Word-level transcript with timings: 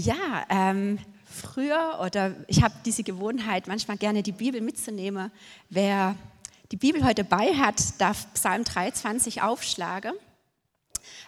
Ja, 0.00 0.46
ähm, 0.48 1.00
früher 1.24 1.98
oder 2.00 2.36
ich 2.46 2.62
habe 2.62 2.72
diese 2.84 3.02
Gewohnheit, 3.02 3.66
manchmal 3.66 3.96
gerne 3.96 4.22
die 4.22 4.30
Bibel 4.30 4.60
mitzunehmen. 4.60 5.32
Wer 5.70 6.14
die 6.70 6.76
Bibel 6.76 7.04
heute 7.04 7.24
bei 7.24 7.52
hat, 7.54 8.00
darf 8.00 8.32
Psalm 8.34 8.62
23 8.62 9.42
aufschlagen. 9.42 10.12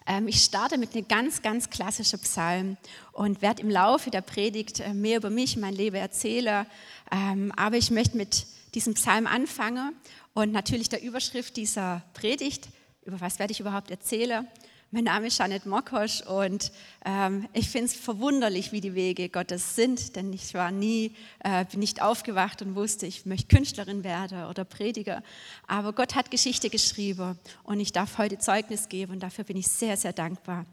Ähm, 0.07 0.29
ich 0.29 0.45
starte 0.45 0.79
mit 0.79 0.95
einem 0.95 1.09
ganz, 1.09 1.43
ganz 1.43 1.69
klassischen 1.69 2.21
Psalm 2.21 2.77
und 3.11 3.43
werde 3.43 3.63
im 3.63 3.71
Laufe 3.71 4.13
der 4.13 4.21
Predigt 4.21 4.79
äh, 4.79 4.95
mehr 4.95 5.17
über 5.17 5.31
mich, 5.31 5.57
mein 5.57 5.75
Leben 5.75 5.97
erzählen. 5.97 6.65
Ähm, 7.11 7.51
aber 7.57 7.77
ich 7.77 7.91
möchte 7.91 8.17
mit 8.17 8.47
diesem 8.77 8.95
Psalm 8.95 9.27
anfangen 9.27 9.97
und 10.33 10.53
natürlich 10.53 10.89
der 10.89 11.03
Überschrift 11.03 11.57
dieser 11.57 12.05
Predigt, 12.15 12.69
über 13.03 13.21
was 13.21 13.41
werde 13.41 13.51
ich 13.51 13.59
überhaupt 13.59 13.91
erzählen, 13.91 14.47
mein 14.93 15.05
Name 15.05 15.29
ist 15.29 15.39
Janet 15.39 15.67
Mokosch 15.67 16.21
und 16.23 16.73
ähm, 17.05 17.49
ich 17.53 17.69
finde 17.71 17.87
es 17.87 17.95
verwunderlich, 17.95 18.73
wie 18.73 18.81
die 18.81 18.95
Wege 18.95 19.29
Gottes 19.29 19.77
sind, 19.77 20.17
denn 20.17 20.33
ich 20.33 20.53
war 20.55 20.73
nie, 20.73 21.15
äh, 21.45 21.65
bin 21.67 21.79
nicht 21.79 22.03
aufgewacht 22.03 22.61
und 22.61 22.75
wusste, 22.75 23.07
ich 23.07 23.25
möchte 23.25 23.55
Künstlerin 23.55 24.03
werden 24.03 24.45
oder 24.47 24.65
Prediger. 24.65 25.23
Aber 25.69 25.93
Gott 25.93 26.17
hat 26.17 26.33
Geschichte 26.33 26.71
geschrieben 26.71 27.39
und 27.63 27.79
ich 27.79 27.93
darf 27.93 28.19
heute 28.19 28.39
Zeugnis 28.39 28.89
geben 28.89 29.13
und 29.13 29.23
dafür 29.23 29.45
bin 29.45 29.57
ich 29.57 29.69
sehr, 29.69 29.97
sehr 29.97 30.13
dankbar. 30.13 30.67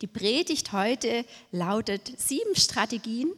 Die 0.00 0.06
Predigt 0.06 0.72
heute 0.72 1.26
lautet 1.52 2.18
sieben 2.18 2.56
Strategien 2.56 3.30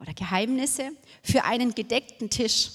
oder 0.00 0.14
Geheimnisse 0.14 0.90
für 1.22 1.44
einen 1.44 1.74
gedeckten 1.74 2.30
Tisch. 2.30 2.70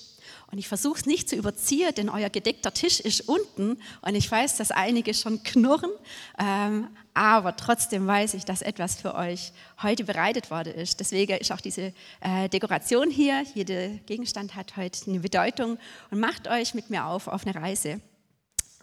Und 0.54 0.60
ich 0.60 0.68
versuche 0.68 1.00
es 1.00 1.08
nicht 1.08 1.28
zu 1.28 1.36
überziehen, 1.36 1.96
denn 1.96 2.10
euer 2.10 2.30
gedeckter 2.30 2.72
Tisch 2.72 3.00
ist 3.00 3.28
unten 3.28 3.82
und 4.04 4.14
ich 4.14 4.30
weiß, 4.30 4.56
dass 4.58 4.70
einige 4.70 5.16
schon 5.16 5.42
knurren, 5.42 5.90
ähm, 6.38 6.90
aber 7.16 7.56
trotzdem 7.56 8.06
weiß 8.06 8.36
ich, 8.36 8.46
dass 8.46 8.62
etwas 8.62 8.96
für 8.96 9.16
euch 9.16 9.52
heute 9.82 10.04
bereitet 10.04 10.52
worden 10.52 10.76
ist. 10.76 11.00
Deswegen 11.00 11.40
ist 11.40 11.52
auch 11.52 11.60
diese 11.60 11.92
äh, 12.22 12.50
Dekoration 12.50 13.10
hier, 13.10 13.44
jeder 13.56 13.88
Gegenstand 14.06 14.54
hat 14.54 14.78
heute 14.78 15.10
eine 15.10 15.22
Bedeutung 15.22 15.80
und 16.12 16.20
macht 16.20 16.48
euch 16.48 16.76
mit 16.76 16.92
mir 16.92 17.08
auf 17.08 17.28
auf 17.28 17.48
eine 17.48 17.56
Reise. 17.56 18.00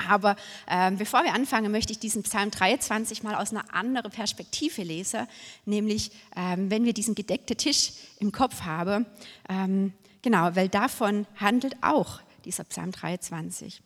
Aber 0.08 0.34
ähm, 0.68 0.96
bevor 0.96 1.22
wir 1.22 1.34
anfangen, 1.34 1.70
möchte 1.70 1.92
ich 1.92 2.00
diesen 2.00 2.24
Psalm 2.24 2.50
23 2.50 3.22
mal 3.22 3.36
aus 3.36 3.52
einer 3.52 3.72
anderen 3.72 4.10
Perspektive 4.10 4.82
lesen, 4.82 5.28
nämlich 5.66 6.10
ähm, 6.34 6.68
wenn 6.68 6.84
wir 6.84 6.94
diesen 6.94 7.14
gedeckten 7.14 7.56
Tisch 7.56 7.92
im 8.18 8.32
Kopf 8.32 8.62
haben. 8.62 9.06
Ähm, 9.48 9.92
Genau, 10.22 10.54
weil 10.54 10.68
davon 10.68 11.26
handelt 11.36 11.76
auch 11.82 12.20
dieser 12.44 12.64
Psalm 12.64 12.92
23. 12.92 13.82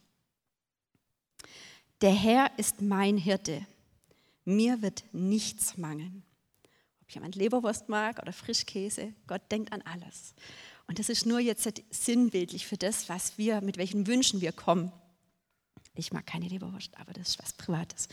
Der 2.01 2.13
Herr 2.13 2.51
ist 2.59 2.83
mein 2.83 3.17
Hirte, 3.17 3.67
mir 4.45 4.83
wird 4.83 5.05
nichts 5.12 5.77
mangeln. 5.77 6.23
Ob 7.03 7.11
jemand 7.11 7.37
Leberwurst 7.37 7.89
mag 7.89 8.21
oder 8.21 8.33
Frischkäse, 8.33 9.15
Gott 9.27 9.43
denkt 9.51 9.73
an 9.73 9.83
alles. 9.83 10.35
Und 10.87 10.99
das 10.99 11.09
ist 11.09 11.25
nur 11.25 11.41
jetzt 11.41 11.69
sinnbildlich 11.91 12.67
für 12.67 12.77
das, 12.77 13.09
was 13.09 13.39
wir, 13.39 13.61
mit 13.61 13.79
welchen 13.79 14.07
Wünschen 14.07 14.41
wir 14.41 14.53
kommen. 14.53 14.93
Ich 15.95 16.12
mag 16.12 16.27
keine 16.27 16.49
Leberwurst, 16.49 16.99
aber 16.99 17.12
das 17.12 17.31
ist 17.31 17.43
was 17.43 17.53
Privates. 17.53 18.09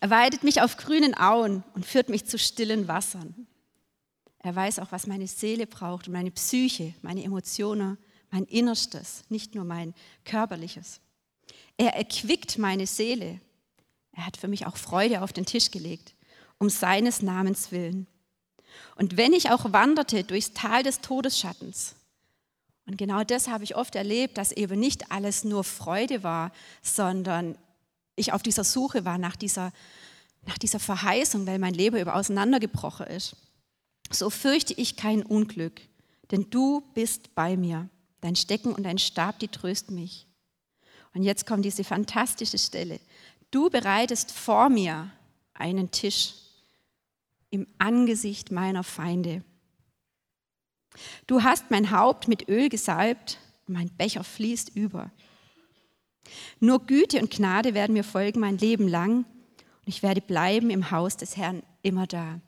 Er 0.00 0.10
weidet 0.10 0.42
mich 0.42 0.62
auf 0.62 0.76
grünen 0.76 1.14
Auen 1.14 1.62
und 1.74 1.84
führt 1.84 2.08
mich 2.08 2.24
zu 2.24 2.38
stillen 2.38 2.88
Wassern. 2.88 3.46
Er 4.42 4.56
weiß 4.56 4.78
auch, 4.78 4.90
was 4.90 5.06
meine 5.06 5.26
Seele 5.26 5.66
braucht 5.66 6.08
meine 6.08 6.30
Psyche, 6.30 6.94
meine 7.02 7.22
Emotionen, 7.22 7.98
mein 8.30 8.44
Innerstes, 8.44 9.24
nicht 9.28 9.54
nur 9.54 9.64
mein 9.64 9.94
körperliches. 10.24 11.00
Er 11.76 11.94
erquickt 11.94 12.58
meine 12.58 12.86
Seele. 12.86 13.40
Er 14.12 14.26
hat 14.26 14.36
für 14.36 14.48
mich 14.48 14.66
auch 14.66 14.76
Freude 14.76 15.22
auf 15.22 15.32
den 15.32 15.46
Tisch 15.46 15.70
gelegt, 15.70 16.14
um 16.58 16.70
seines 16.70 17.22
Namens 17.22 17.70
willen. 17.70 18.06
Und 18.96 19.16
wenn 19.16 19.32
ich 19.32 19.50
auch 19.50 19.72
wanderte 19.72 20.24
durchs 20.24 20.52
Tal 20.52 20.82
des 20.82 21.00
Todesschattens, 21.00 21.96
und 22.86 22.96
genau 22.96 23.22
das 23.24 23.48
habe 23.48 23.62
ich 23.62 23.76
oft 23.76 23.94
erlebt, 23.94 24.38
dass 24.38 24.52
eben 24.52 24.80
nicht 24.80 25.12
alles 25.12 25.44
nur 25.44 25.64
Freude 25.64 26.22
war, 26.22 26.50
sondern 26.82 27.56
ich 28.16 28.32
auf 28.32 28.42
dieser 28.42 28.64
Suche 28.64 29.04
war 29.04 29.18
nach 29.18 29.36
dieser, 29.36 29.72
nach 30.46 30.58
dieser 30.58 30.80
Verheißung, 30.80 31.46
weil 31.46 31.58
mein 31.58 31.74
Leben 31.74 32.00
über 32.00 32.16
auseinandergebrochen 32.16 33.06
ist 33.06 33.36
so 34.12 34.30
fürchte 34.30 34.74
ich 34.74 34.96
kein 34.96 35.22
Unglück, 35.22 35.80
denn 36.30 36.48
du 36.50 36.82
bist 36.94 37.34
bei 37.34 37.56
mir. 37.56 37.88
Dein 38.20 38.36
Stecken 38.36 38.74
und 38.74 38.82
dein 38.82 38.98
Stab, 38.98 39.38
die 39.38 39.48
trösten 39.48 39.94
mich. 39.94 40.26
Und 41.14 41.22
jetzt 41.22 41.46
kommt 41.46 41.64
diese 41.64 41.84
fantastische 41.84 42.58
Stelle. 42.58 43.00
Du 43.50 43.70
bereitest 43.70 44.30
vor 44.30 44.68
mir 44.68 45.10
einen 45.54 45.90
Tisch 45.90 46.34
im 47.50 47.66
Angesicht 47.78 48.52
meiner 48.52 48.84
Feinde. 48.84 49.42
Du 51.26 51.42
hast 51.42 51.70
mein 51.70 51.90
Haupt 51.90 52.28
mit 52.28 52.48
Öl 52.48 52.68
gesalbt 52.68 53.38
und 53.66 53.74
mein 53.74 53.90
Becher 53.90 54.24
fließt 54.24 54.76
über. 54.76 55.10
Nur 56.60 56.86
Güte 56.86 57.20
und 57.20 57.30
Gnade 57.30 57.74
werden 57.74 57.92
mir 57.94 58.04
folgen 58.04 58.40
mein 58.40 58.58
Leben 58.58 58.86
lang 58.86 59.24
und 59.24 59.86
ich 59.86 60.02
werde 60.02 60.20
bleiben 60.20 60.70
im 60.70 60.90
Haus 60.90 61.16
des 61.16 61.36
Herrn 61.36 61.62
immer 61.82 62.06
da. 62.06 62.40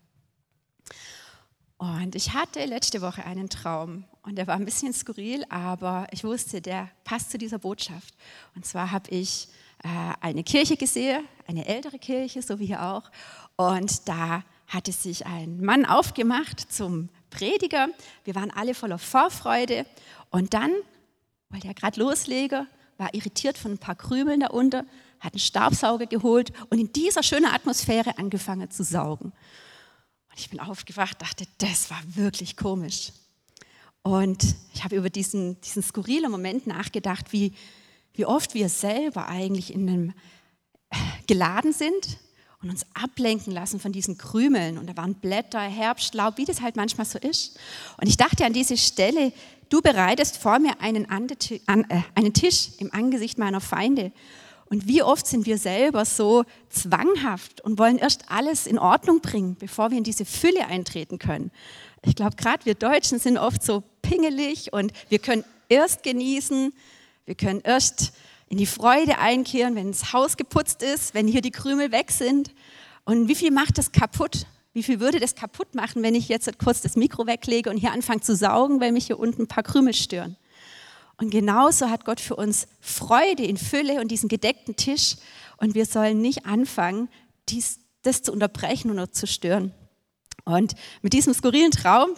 Und 1.83 2.15
ich 2.15 2.33
hatte 2.33 2.65
letzte 2.65 3.03
Woche 3.03 3.25
einen 3.25 3.49
Traum 3.49 4.05
und 4.23 4.37
der 4.37 4.47
war 4.47 4.55
ein 4.55 4.65
bisschen 4.65 4.93
skurril, 4.93 5.45
aber 5.49 6.07
ich 6.13 6.23
wusste, 6.23 6.61
der 6.61 6.89
passt 7.03 7.33
zu 7.33 7.39
dieser 7.39 7.59
Botschaft. 7.59 8.15
Und 8.55 8.65
zwar 8.65 8.93
habe 8.93 9.11
ich 9.11 9.49
äh, 9.83 9.89
eine 10.21 10.45
Kirche 10.45 10.77
gesehen, 10.77 11.25
eine 11.49 11.67
ältere 11.67 11.99
Kirche, 11.99 12.41
so 12.41 12.61
wie 12.61 12.67
hier 12.67 12.85
auch. 12.85 13.11
Und 13.57 14.09
da 14.09 14.45
hatte 14.69 14.93
sich 14.93 15.27
ein 15.27 15.61
Mann 15.61 15.85
aufgemacht 15.85 16.73
zum 16.73 17.09
Prediger. 17.31 17.89
Wir 18.23 18.37
waren 18.37 18.53
alle 18.53 18.75
voller 18.75 18.99
Vorfreude. 18.99 19.85
Und 20.31 20.55
dann 20.55 20.71
wollte 21.51 21.67
er 21.67 21.75
gerade 21.75 21.99
loslegen, 21.99 22.69
war 22.97 23.13
irritiert 23.13 23.59
von 23.59 23.73
ein 23.73 23.79
paar 23.79 23.97
Krümeln 23.97 24.39
da 24.39 24.51
unten, 24.51 24.87
hat 25.19 25.33
einen 25.33 25.41
Staubsauger 25.41 26.07
geholt 26.07 26.53
und 26.71 26.79
in 26.79 26.93
dieser 26.93 27.25
schönen 27.25 27.47
Atmosphäre 27.47 28.19
angefangen 28.19 28.71
zu 28.71 28.85
saugen. 28.85 29.33
Und 30.33 30.41
ich 30.41 30.49
bin 30.49 30.61
aufgewacht, 30.61 31.21
dachte, 31.21 31.45
das 31.59 31.91
war 31.91 32.01
wirklich 32.07 32.57
komisch. 32.57 33.13
Und 34.01 34.57
ich 34.73 34.83
habe 34.83 34.97
über 34.97 35.11
diesen, 35.11 35.61
diesen 35.61 35.83
skurrilen 35.83 36.31
Moment 36.31 36.67
nachgedacht, 36.67 37.33
wie, 37.33 37.53
wie 38.15 38.25
oft 38.25 38.55
wir 38.55 38.71
selber 38.71 39.29
eigentlich 39.29 39.75
in 39.75 39.89
einem 39.89 40.15
äh, 40.89 40.97
geladen 41.27 41.75
sind 41.75 42.19
und 42.63 42.71
uns 42.71 42.87
ablenken 42.95 43.53
lassen 43.53 43.79
von 43.79 43.93
diesen 43.93 44.17
Krümeln. 44.17 44.79
Und 44.79 44.87
da 44.87 44.97
waren 44.97 45.17
Blätter, 45.17 45.61
Herbstlaub, 45.61 46.39
wie 46.39 46.47
das 46.47 46.63
halt 46.63 46.77
manchmal 46.77 47.07
so 47.07 47.19
ist. 47.19 47.59
Und 48.01 48.09
ich 48.09 48.17
dachte 48.17 48.47
an 48.47 48.55
diese 48.55 48.79
Stelle, 48.79 49.35
du 49.69 49.83
bereitest 49.83 50.39
vor 50.39 50.59
mir 50.59 50.81
einen, 50.81 51.05
äh, 51.11 52.03
einen 52.15 52.33
Tisch 52.33 52.71
im 52.79 52.93
Angesicht 52.95 53.37
meiner 53.37 53.61
Feinde. 53.61 54.13
Und 54.73 54.89
wie 54.89 55.03
oft 55.03 55.27
sind 55.27 55.45
wir 55.45 55.59
selber 55.59 56.07
so 56.07 56.47
zwanghaft 56.71 57.61
und 57.61 57.79
wollen 57.79 57.99
erst 57.99 58.31
alles 58.31 58.67
in 58.67 58.79
Ordnung 58.79 59.21
bringen, 59.21 59.55
bevor 59.59 59.91
wir 59.91 59.99
in 59.99 60.03
diese 60.03 60.25
Fülle 60.25 60.67
eintreten 60.67 61.19
können. 61.19 61.51
Ich 62.07 62.17
glaube, 62.17 62.37
gerade 62.37 62.65
wir 62.65 62.75
Deutschen 62.75 63.19
sind 63.19 63.37
oft 63.37 63.63
so 63.63 63.83
pingelig 64.01 64.73
und 64.73 64.95
wir 65.11 65.19
können 65.19 65.45
erst 65.69 66.03
genießen, 66.03 66.73
wir 67.27 67.35
können 67.35 67.61
erst 67.61 68.15
in 68.49 68.57
die 68.57 68.65
Freude 68.65 69.19
einkehren, 69.19 69.75
wenn 69.75 69.93
das 69.93 70.15
Haus 70.15 70.39
geputzt 70.39 70.83
ist, 70.83 71.13
wenn 71.13 71.29
hier 71.29 71.43
die 71.43 71.51
Krümel 71.51 71.93
weg 71.93 72.11
sind. 72.11 72.55
Und 73.05 73.29
wie 73.29 73.35
viel 73.35 73.51
macht 73.51 73.77
das 73.77 73.93
kaputt? 73.93 74.47
Wie 74.73 74.83
viel 74.83 75.01
würde 75.01 75.21
das 75.21 75.35
kaputt 75.35 75.75
machen, 75.75 76.03
wenn 76.03 76.15
ich 76.15 76.29
jetzt 76.29 76.51
kurz 76.59 76.81
das 76.81 76.97
Mikro 76.97 77.27
weglege 77.27 77.69
und 77.69 77.77
hier 77.77 77.93
anfange 77.93 78.23
zu 78.23 78.35
saugen, 78.35 78.81
weil 78.81 78.93
mich 78.93 79.05
hier 79.05 79.19
unten 79.19 79.43
ein 79.43 79.49
paar 79.49 79.65
Krümel 79.65 79.93
stören? 79.93 80.39
Und 81.23 81.31
genauso 81.31 81.89
hat 81.89 82.05
Gott 82.05 82.21
für 82.21 82.35
uns 82.35 82.67
Freude 82.81 83.45
in 83.45 83.57
Fülle 83.57 84.01
und 84.01 84.11
diesen 84.11 84.29
gedeckten 84.29 84.75
Tisch. 84.75 85.15
Und 85.57 85.77
wir 85.77 85.87
sollen 85.87 86.21
nicht 86.21 86.47
anfangen, 86.47 87.09
dies, 87.49 87.79
das 88.03 88.23
zu 88.23 88.33
unterbrechen 88.33 88.91
oder 88.91 89.13
zu 89.13 89.29
stören. 89.29 89.73
Und 90.45 90.75
mit 91.01 91.13
diesem 91.13 91.33
skurrilen 91.33 91.71
Traum 91.71 92.11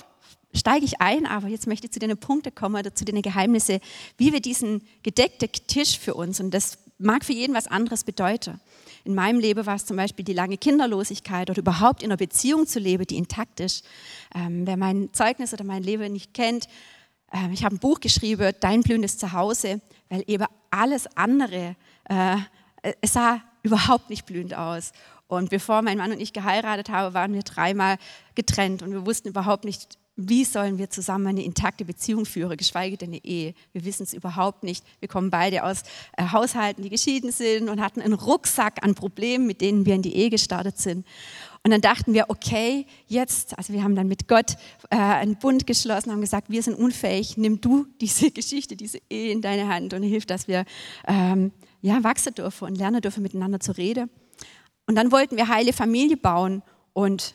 steige 0.54 0.86
ich 0.86 1.02
ein, 1.02 1.26
aber 1.26 1.48
jetzt 1.48 1.66
möchte 1.66 1.86
ich 1.86 1.92
zu 1.92 1.98
den 1.98 2.16
Punkten 2.16 2.54
kommen 2.54 2.76
oder 2.76 2.94
zu 2.94 3.04
den 3.04 3.20
Geheimnissen, 3.20 3.80
wie 4.16 4.32
wir 4.32 4.40
diesen 4.40 4.80
gedeckten 5.02 5.50
Tisch 5.66 5.98
für 5.98 6.14
uns, 6.14 6.40
und 6.40 6.52
das 6.54 6.78
mag 6.96 7.26
für 7.26 7.34
jeden 7.34 7.54
was 7.54 7.66
anderes 7.66 8.04
bedeuten. 8.04 8.58
In 9.04 9.14
meinem 9.14 9.38
Leben 9.38 9.66
war 9.66 9.74
es 9.74 9.84
zum 9.84 9.98
Beispiel 9.98 10.24
die 10.24 10.32
lange 10.32 10.56
Kinderlosigkeit 10.56 11.50
oder 11.50 11.58
überhaupt 11.58 12.02
in 12.02 12.08
einer 12.08 12.16
Beziehung 12.16 12.66
zu 12.66 12.78
leben, 12.78 13.06
die 13.06 13.18
intakt 13.18 13.60
ist. 13.60 13.84
Ähm, 14.34 14.66
wer 14.66 14.78
mein 14.78 15.12
Zeugnis 15.12 15.52
oder 15.52 15.64
mein 15.64 15.82
Leben 15.82 16.10
nicht 16.10 16.32
kennt, 16.32 16.68
ähm, 17.34 17.50
ich 17.52 17.64
habe 17.64 17.74
ein 17.74 17.78
Buch 17.78 18.00
geschrieben, 18.00 18.52
Dein 18.60 18.82
blühendes 18.82 19.18
Zuhause, 19.18 19.80
weil 20.08 20.22
eben 20.26 20.46
alles 20.70 21.06
andere, 21.16 21.76
äh, 22.08 22.36
es 23.00 23.12
sah 23.12 23.42
überhaupt 23.62 24.08
nicht 24.08 24.24
blühend 24.24 24.54
aus. 24.54 24.92
Und 25.26 25.50
bevor 25.50 25.82
mein 25.82 25.98
Mann 25.98 26.12
und 26.12 26.20
ich 26.20 26.32
geheiratet 26.32 26.90
haben, 26.90 27.14
waren 27.14 27.34
wir 27.34 27.42
dreimal 27.42 27.96
getrennt 28.34 28.82
und 28.82 28.92
wir 28.92 29.04
wussten 29.04 29.28
überhaupt 29.28 29.64
nicht, 29.64 29.98
wie 30.16 30.44
sollen 30.44 30.78
wir 30.78 30.90
zusammen 30.90 31.26
eine 31.26 31.42
intakte 31.42 31.84
Beziehung 31.84 32.24
führen, 32.24 32.56
geschweige 32.56 32.96
denn 32.96 33.10
eine 33.10 33.24
Ehe? 33.24 33.54
Wir 33.72 33.84
wissen 33.84 34.04
es 34.04 34.14
überhaupt 34.14 34.62
nicht. 34.62 34.84
Wir 35.00 35.08
kommen 35.08 35.30
beide 35.30 35.64
aus 35.64 35.82
äh, 36.16 36.28
Haushalten, 36.30 36.82
die 36.82 36.90
geschieden 36.90 37.32
sind 37.32 37.68
und 37.68 37.80
hatten 37.80 38.00
einen 38.00 38.14
Rucksack 38.14 38.84
an 38.84 38.94
Problemen, 38.94 39.46
mit 39.46 39.60
denen 39.60 39.86
wir 39.86 39.94
in 39.94 40.02
die 40.02 40.14
Ehe 40.14 40.30
gestartet 40.30 40.78
sind. 40.78 41.04
Und 41.64 41.72
dann 41.72 41.80
dachten 41.80 42.12
wir, 42.12 42.26
okay, 42.28 42.86
jetzt, 43.08 43.58
also 43.58 43.72
wir 43.72 43.82
haben 43.82 43.96
dann 43.96 44.06
mit 44.06 44.28
Gott 44.28 44.56
äh, 44.90 44.96
einen 44.96 45.36
Bund 45.36 45.66
geschlossen, 45.66 46.12
haben 46.12 46.20
gesagt, 46.20 46.48
wir 46.48 46.62
sind 46.62 46.74
unfähig, 46.74 47.36
nimm 47.36 47.60
du 47.60 47.86
diese 48.00 48.30
Geschichte, 48.30 48.76
diese 48.76 49.00
Ehe 49.10 49.32
in 49.32 49.42
deine 49.42 49.66
Hand 49.66 49.94
und 49.94 50.04
hilf, 50.04 50.26
dass 50.26 50.46
wir 50.46 50.64
ähm, 51.08 51.50
ja, 51.82 52.04
wachsen 52.04 52.34
dürfen 52.34 52.68
und 52.68 52.76
lernen 52.76 53.00
dürfen, 53.00 53.22
miteinander 53.22 53.58
zu 53.58 53.72
reden. 53.72 54.10
Und 54.86 54.94
dann 54.94 55.10
wollten 55.10 55.36
wir 55.36 55.48
heile 55.48 55.72
Familie 55.72 56.16
bauen 56.16 56.62
und 56.92 57.34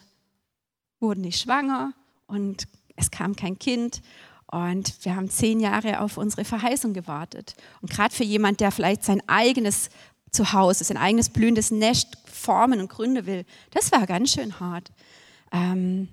wurden 1.01 1.21
nicht 1.21 1.41
schwanger 1.41 1.93
und 2.29 2.67
es 2.95 3.11
kam 3.11 3.35
kein 3.35 3.59
Kind. 3.59 4.01
Und 4.51 5.05
wir 5.05 5.15
haben 5.15 5.29
zehn 5.29 5.59
Jahre 5.59 5.99
auf 6.01 6.17
unsere 6.17 6.43
Verheißung 6.43 6.93
gewartet. 6.93 7.55
Und 7.81 7.91
gerade 7.91 8.13
für 8.13 8.23
jemand, 8.23 8.61
der 8.61 8.71
vielleicht 8.71 9.03
sein 9.03 9.21
eigenes 9.27 9.89
Zuhause, 10.31 10.83
sein 10.83 10.97
eigenes 10.97 11.29
blühendes 11.29 11.71
Nest 11.71 12.17
formen 12.25 12.79
und 12.79 12.89
gründen 12.89 13.25
will, 13.25 13.45
das 13.71 13.91
war 13.91 14.07
ganz 14.07 14.33
schön 14.33 14.59
hart. 14.59 14.91
Ähm, 15.51 16.07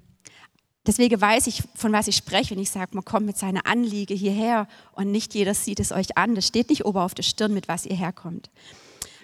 deswegen 0.87 1.19
weiß 1.19 1.47
ich, 1.47 1.63
von 1.75 1.93
was 1.93 2.09
ich 2.09 2.17
spreche, 2.17 2.51
wenn 2.51 2.63
ich 2.63 2.71
sage, 2.71 2.91
man 2.95 3.05
kommt 3.05 3.27
mit 3.27 3.39
seiner 3.39 3.67
Anliege 3.67 4.15
hierher 4.15 4.69
und 4.93 5.11
nicht 5.11 5.35
jeder 5.35 5.55
sieht 5.55 5.81
es 5.81 5.91
euch 5.91 6.19
an. 6.19 6.35
Das 6.35 6.47
steht 6.47 6.69
nicht 6.69 6.85
oben 6.85 6.99
auf 6.99 7.15
der 7.15 7.23
Stirn, 7.23 7.55
mit 7.55 7.69
was 7.69 7.87
ihr 7.87 7.97
herkommt. 7.97 8.51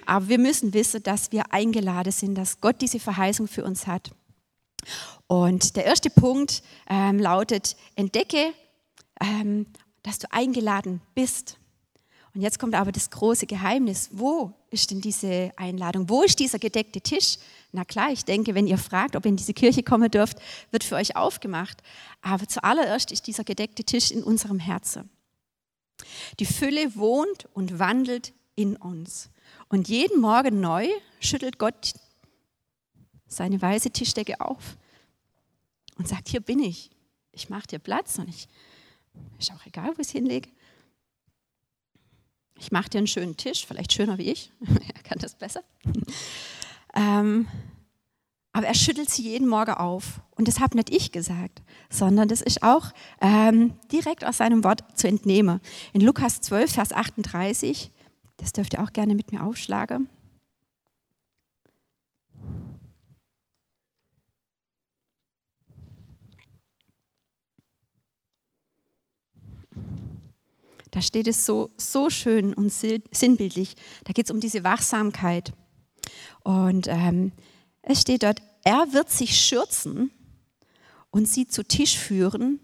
Aber 0.07 0.29
wir 0.29 0.39
müssen 0.39 0.73
wissen, 0.73 1.03
dass 1.03 1.33
wir 1.33 1.53
eingeladen 1.53 2.13
sind, 2.13 2.35
dass 2.35 2.61
Gott 2.61 2.81
diese 2.81 2.99
Verheißung 2.99 3.47
für 3.47 3.65
uns 3.65 3.87
hat. 3.87 4.11
Und 5.27 5.77
der 5.77 5.85
erste 5.85 6.11
Punkt 6.11 6.63
ähm, 6.89 7.19
lautet, 7.19 7.77
entdecke, 7.97 8.53
ähm, 9.21 9.67
dass 10.03 10.19
du 10.19 10.33
eingeladen 10.33 11.01
bist. 11.15 11.59
Und 12.35 12.41
jetzt 12.41 12.59
kommt 12.59 12.75
aber 12.75 12.93
das 12.93 13.11
große 13.11 13.47
Geheimnis. 13.47 14.09
Wo 14.13 14.53
ist 14.71 14.91
denn 14.91 15.03
diese 15.03 15.53
Einladung? 15.57 16.09
Wo 16.09 16.23
ist 16.23 16.39
dieser 16.39 16.59
gedeckte 16.59 17.01
Tisch? 17.01 17.37
Na 17.73 17.85
klar, 17.85 18.11
ich 18.11 18.25
denke, 18.25 18.55
wenn 18.55 18.67
ihr 18.67 18.79
fragt, 18.79 19.17
ob 19.17 19.27
ihr 19.27 19.31
in 19.31 19.37
diese 19.37 19.53
Kirche 19.53 19.83
kommen 19.83 20.11
dürft, 20.11 20.39
wird 20.71 20.83
für 20.83 20.97
euch 20.97 21.15
aufgemacht. 21.15 21.83
Aber 22.23 22.49
zuallererst 22.49 23.13
ist 23.13 23.27
dieser 23.27 23.45
gedeckte 23.45 23.85
Tisch 23.85 24.11
in 24.11 24.23
unserem 24.23 24.59
Herzen. 24.59 25.11
Die 26.41 26.47
Fülle 26.47 26.97
wohnt 26.97 27.49
und 27.53 27.79
wandelt 27.79 28.33
in 28.55 28.77
uns. 28.77 29.31
Und 29.69 29.89
jeden 29.89 30.21
Morgen 30.21 30.61
neu 30.61 30.89
schüttelt 31.21 31.59
Gott 31.59 31.95
seine 33.33 33.61
weiße 33.61 33.91
Tischdecke 33.91 34.41
auf 34.41 34.77
und 35.99 36.09
sagt, 36.09 36.29
hier 36.29 36.41
bin 36.41 36.61
ich. 36.61 36.91
Ich 37.33 37.49
mache 37.49 37.67
dir 37.67 37.79
Platz 37.79 38.19
und 38.19 38.29
ich, 38.29 38.47
ist 39.39 39.53
auch 39.53 39.67
egal, 39.67 39.89
wo 39.89 40.01
ich 40.01 40.09
es 40.09 40.11
hinlege. 40.11 40.49
Ich 42.59 42.71
mache 42.71 42.91
dir 42.91 42.99
einen 42.99 43.07
schönen 43.07 43.37
Tisch, 43.37 43.67
vielleicht 43.67 43.93
schöner 43.93 44.19
wie 44.19 44.31
ich, 44.31 44.53
er 44.95 45.03
kann 45.03 45.19
das 45.19 45.35
besser. 45.35 45.63
ähm, 46.95 47.49
aber 48.53 48.67
er 48.67 48.75
schüttelt 48.75 49.11
sie 49.11 49.23
jeden 49.23 49.49
Morgen 49.49 49.73
auf. 49.73 50.21
Und 50.37 50.47
das 50.47 50.61
habe 50.61 50.77
nicht 50.77 50.91
ich 50.91 51.11
gesagt, 51.11 51.63
sondern 51.89 52.29
das 52.29 52.43
ist 52.43 52.63
auch 52.63 52.93
ähm, 53.21 53.75
direkt 53.91 54.25
aus 54.25 54.39
seinem 54.39 54.63
Wort 54.63 54.85
zu 54.99 55.09
entnehmen. 55.09 55.61
In 55.95 56.03
Lukas 56.03 56.41
12, 56.43 56.73
Vers 56.73 56.93
38, 56.93 57.91
das 58.37 58.53
dürft 58.53 58.75
ihr 58.75 58.83
auch 58.83 58.93
gerne 58.93 59.15
mit 59.15 59.33
mir 59.33 59.43
aufschlagen. 59.43 60.09
Da 71.03 71.07
steht 71.07 71.27
es 71.27 71.45
so, 71.45 71.71
so 71.77 72.11
schön 72.11 72.55
und 72.55 72.71
sinnbildlich. 72.71 73.75
Da 74.05 74.13
geht 74.13 74.27
es 74.27 74.31
um 74.31 74.39
diese 74.39 74.63
Wachsamkeit. 74.63 75.53
Und 76.45 76.87
ähm, 76.87 77.33
es 77.83 78.03
steht 78.03 78.23
dort, 78.23 78.41
er 78.63 78.93
wird 78.93 79.11
sich 79.11 79.37
schürzen 79.37 80.13
und 81.11 81.27
sie 81.27 81.49
zu 81.49 81.65
Tisch 81.65 81.99
führen 81.99 82.61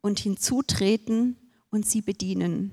und 0.00 0.20
hinzutreten 0.20 1.36
und 1.68 1.84
sie 1.84 2.00
bedienen. 2.00 2.72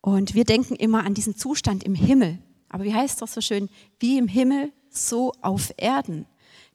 Und 0.00 0.34
wir 0.34 0.46
denken 0.46 0.76
immer 0.76 1.04
an 1.04 1.12
diesen 1.12 1.36
Zustand 1.36 1.84
im 1.84 1.94
Himmel. 1.94 2.38
Aber 2.70 2.84
wie 2.84 2.94
heißt 2.94 3.20
das 3.20 3.34
so 3.34 3.42
schön? 3.42 3.68
Wie 4.00 4.16
im 4.16 4.26
Himmel, 4.26 4.72
so 4.88 5.32
auf 5.42 5.74
Erden. 5.76 6.24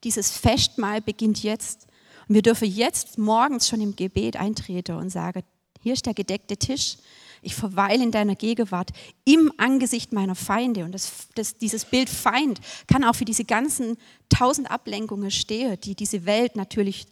Dieses 0.04 0.30
Festmahl 0.38 1.02
beginnt 1.02 1.42
jetzt. 1.42 1.88
Und 2.28 2.36
wir 2.36 2.44
dürfen 2.44 2.70
jetzt 2.70 3.18
morgens 3.18 3.68
schon 3.68 3.82
im 3.82 3.96
Gebet 3.96 4.36
eintreten 4.36 4.98
und 4.98 5.10
sagen, 5.10 5.42
hier 5.82 5.94
ist 5.94 6.06
der 6.06 6.14
gedeckte 6.14 6.58
Tisch. 6.58 6.98
Ich 7.42 7.56
verweile 7.56 8.04
in 8.04 8.12
deiner 8.12 8.36
Gegenwart 8.36 8.92
im 9.26 9.52
Angesicht 9.58 10.14
meiner 10.14 10.36
Feinde. 10.36 10.86
Und 10.86 10.92
das, 10.92 11.12
das, 11.34 11.58
dieses 11.58 11.86
Bild 11.86 12.10
Feind 12.10 12.60
kann 12.88 13.04
auch 13.04 13.16
für 13.16 13.26
diese 13.26 13.46
ganzen 13.46 13.98
tausend 14.30 14.70
Ablenkungen 14.70 15.32
stehen, 15.32 15.80
die 15.82 15.96
diese 15.96 16.26
Welt 16.26 16.56
natürlich 16.56 17.08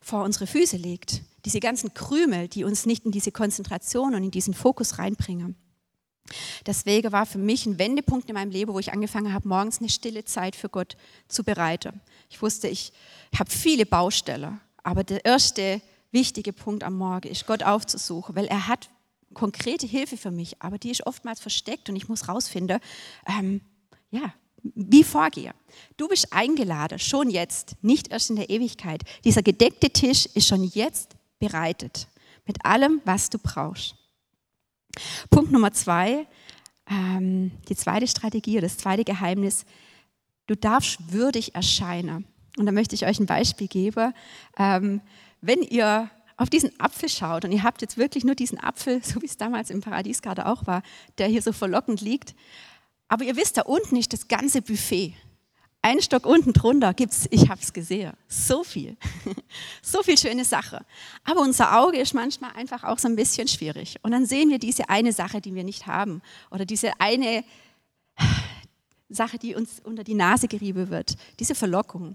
vor 0.00 0.24
unsere 0.24 0.48
Füße 0.48 0.76
legt. 0.76 1.22
Diese 1.44 1.60
ganzen 1.60 1.94
Krümel, 1.94 2.48
die 2.48 2.64
uns 2.64 2.84
nicht 2.84 3.04
in 3.04 3.12
diese 3.12 3.30
Konzentration 3.30 4.14
und 4.14 4.24
in 4.24 4.30
diesen 4.30 4.54
Fokus 4.54 4.98
reinbringen. 4.98 5.54
Deswegen 6.66 7.12
war 7.12 7.26
für 7.26 7.38
mich 7.38 7.66
ein 7.66 7.78
Wendepunkt 7.78 8.28
in 8.28 8.34
meinem 8.34 8.50
Leben, 8.50 8.72
wo 8.72 8.78
ich 8.78 8.92
angefangen 8.92 9.32
habe, 9.32 9.48
morgens 9.48 9.78
eine 9.78 9.88
stille 9.88 10.24
Zeit 10.24 10.56
für 10.56 10.68
Gott 10.68 10.96
zu 11.28 11.44
bereiten. 11.44 12.00
Ich 12.28 12.42
wusste, 12.42 12.68
ich 12.68 12.92
habe 13.38 13.50
viele 13.50 13.86
Baustellen, 13.86 14.60
aber 14.82 15.04
der 15.04 15.24
erste 15.24 15.80
wichtige 16.12 16.52
Punkt 16.52 16.84
am 16.84 16.96
Morgen 16.96 17.28
ist, 17.28 17.46
Gott 17.46 17.62
aufzusuchen, 17.62 18.34
weil 18.36 18.46
er 18.46 18.66
hat 18.68 18.90
konkrete 19.34 19.86
Hilfe 19.86 20.16
für 20.16 20.30
mich, 20.30 20.60
aber 20.60 20.78
die 20.78 20.90
ist 20.90 21.06
oftmals 21.06 21.40
versteckt 21.40 21.88
und 21.88 21.96
ich 21.96 22.08
muss 22.08 22.28
rausfinden, 22.28 22.80
ähm, 23.26 23.60
ja, 24.10 24.34
wie 24.62 25.04
vorgehe. 25.04 25.54
Du 25.96 26.08
bist 26.08 26.32
eingeladen, 26.32 26.98
schon 26.98 27.30
jetzt, 27.30 27.76
nicht 27.82 28.08
erst 28.08 28.30
in 28.30 28.36
der 28.36 28.50
Ewigkeit. 28.50 29.02
Dieser 29.24 29.42
gedeckte 29.42 29.90
Tisch 29.90 30.26
ist 30.34 30.48
schon 30.48 30.64
jetzt 30.64 31.16
bereitet, 31.38 32.08
mit 32.46 32.64
allem, 32.64 33.00
was 33.04 33.30
du 33.30 33.38
brauchst. 33.38 33.94
Punkt 35.30 35.52
Nummer 35.52 35.72
zwei, 35.72 36.26
ähm, 36.88 37.52
die 37.68 37.76
zweite 37.76 38.08
Strategie, 38.08 38.60
das 38.60 38.76
zweite 38.76 39.04
Geheimnis, 39.04 39.64
du 40.46 40.56
darfst 40.56 41.12
würdig 41.12 41.54
erscheinen. 41.54 42.26
Und 42.58 42.66
da 42.66 42.72
möchte 42.72 42.96
ich 42.96 43.06
euch 43.06 43.20
ein 43.20 43.26
Beispiel 43.26 43.68
geben. 43.68 44.12
Ähm, 44.58 45.00
wenn 45.40 45.62
ihr 45.62 46.10
auf 46.36 46.48
diesen 46.48 46.78
Apfel 46.80 47.08
schaut 47.08 47.44
und 47.44 47.52
ihr 47.52 47.62
habt 47.62 47.82
jetzt 47.82 47.98
wirklich 47.98 48.24
nur 48.24 48.34
diesen 48.34 48.58
Apfel, 48.58 49.00
so 49.04 49.20
wie 49.22 49.26
es 49.26 49.36
damals 49.36 49.70
im 49.70 49.80
Paradies 49.80 50.22
gerade 50.22 50.46
auch 50.46 50.66
war, 50.66 50.82
der 51.18 51.28
hier 51.28 51.42
so 51.42 51.52
verlockend 51.52 52.00
liegt, 52.00 52.34
aber 53.08 53.24
ihr 53.24 53.36
wisst, 53.36 53.56
da 53.56 53.62
unten 53.62 53.96
ist 53.96 54.12
das 54.12 54.28
ganze 54.28 54.62
Buffet. 54.62 55.14
Ein 55.82 56.00
Stock 56.02 56.26
unten 56.26 56.52
drunter 56.52 56.92
gibt 56.92 57.12
es, 57.12 57.26
ich 57.30 57.48
habe 57.48 57.60
es 57.60 57.72
gesehen, 57.72 58.12
so 58.28 58.62
viel. 58.62 58.96
so 59.82 60.02
viel 60.02 60.18
schöne 60.18 60.44
Sache. 60.44 60.84
Aber 61.24 61.40
unser 61.40 61.78
Auge 61.80 61.98
ist 61.98 62.14
manchmal 62.14 62.52
einfach 62.52 62.84
auch 62.84 62.98
so 62.98 63.08
ein 63.08 63.16
bisschen 63.16 63.48
schwierig. 63.48 63.96
Und 64.02 64.12
dann 64.12 64.26
sehen 64.26 64.50
wir 64.50 64.58
diese 64.58 64.90
eine 64.90 65.12
Sache, 65.12 65.40
die 65.40 65.54
wir 65.54 65.64
nicht 65.64 65.86
haben. 65.86 66.20
Oder 66.50 66.66
diese 66.66 66.92
eine 67.00 67.44
Sache, 69.08 69.38
die 69.38 69.54
uns 69.54 69.80
unter 69.82 70.04
die 70.04 70.14
Nase 70.14 70.48
gerieben 70.48 70.90
wird. 70.90 71.16
Diese 71.40 71.54
Verlockung. 71.54 72.14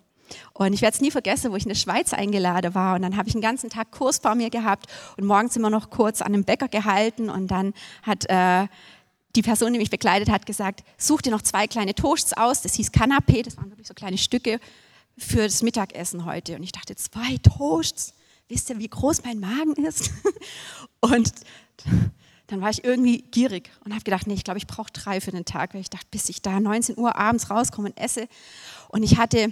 Und 0.53 0.73
ich 0.73 0.81
werde 0.81 0.95
es 0.95 1.01
nie 1.01 1.11
vergessen, 1.11 1.51
wo 1.51 1.55
ich 1.55 1.63
in 1.63 1.69
der 1.69 1.75
Schweiz 1.75 2.13
eingeladen 2.13 2.73
war. 2.75 2.95
Und 2.95 3.01
dann 3.01 3.17
habe 3.17 3.29
ich 3.29 3.35
einen 3.35 3.41
ganzen 3.41 3.69
Tag 3.69 3.91
Kurs 3.91 4.19
bei 4.19 4.35
mir 4.35 4.49
gehabt 4.49 4.87
und 5.17 5.25
morgens 5.25 5.55
immer 5.55 5.69
noch 5.69 5.89
kurz 5.89 6.21
an 6.21 6.33
einem 6.33 6.43
Bäcker 6.43 6.67
gehalten. 6.67 7.29
Und 7.29 7.49
dann 7.49 7.73
hat 8.03 8.29
äh, 8.29 8.67
die 9.35 9.41
Person, 9.41 9.73
die 9.73 9.79
mich 9.79 9.89
begleitet 9.89 10.29
hat, 10.29 10.45
gesagt, 10.45 10.83
such 10.97 11.21
dir 11.21 11.31
noch 11.31 11.41
zwei 11.41 11.67
kleine 11.67 11.93
Toasts 11.93 12.33
aus. 12.33 12.61
Das 12.61 12.73
hieß 12.75 12.91
Canapé, 12.91 13.43
das 13.43 13.57
waren 13.57 13.69
wirklich 13.69 13.87
so 13.87 13.93
kleine 13.93 14.17
Stücke 14.17 14.59
für 15.17 15.43
das 15.43 15.61
Mittagessen 15.61 16.25
heute. 16.25 16.55
Und 16.55 16.63
ich 16.63 16.71
dachte, 16.71 16.95
zwei 16.95 17.37
Toasts? 17.43 18.13
Wisst 18.47 18.69
ihr, 18.69 18.77
wie 18.77 18.87
groß 18.87 19.23
mein 19.23 19.39
Magen 19.39 19.73
ist? 19.85 20.11
und 20.99 21.31
dann 22.47 22.61
war 22.61 22.69
ich 22.69 22.83
irgendwie 22.83 23.23
gierig 23.23 23.71
und 23.83 23.93
habe 23.93 24.03
gedacht, 24.03 24.27
nee, 24.27 24.35
ich 24.35 24.43
glaube, 24.43 24.59
ich 24.59 24.67
brauche 24.67 24.91
drei 24.91 25.19
für 25.19 25.31
den 25.31 25.45
Tag, 25.45 25.73
weil 25.73 25.81
ich 25.81 25.89
dachte, 25.89 26.05
bis 26.11 26.29
ich 26.29 26.41
da 26.41 26.59
19 26.59 26.97
Uhr 26.97 27.15
abends 27.15 27.49
rauskomme 27.49 27.89
und 27.89 27.97
esse. 27.97 28.27
Und 28.89 29.01
ich 29.03 29.17
hatte 29.17 29.49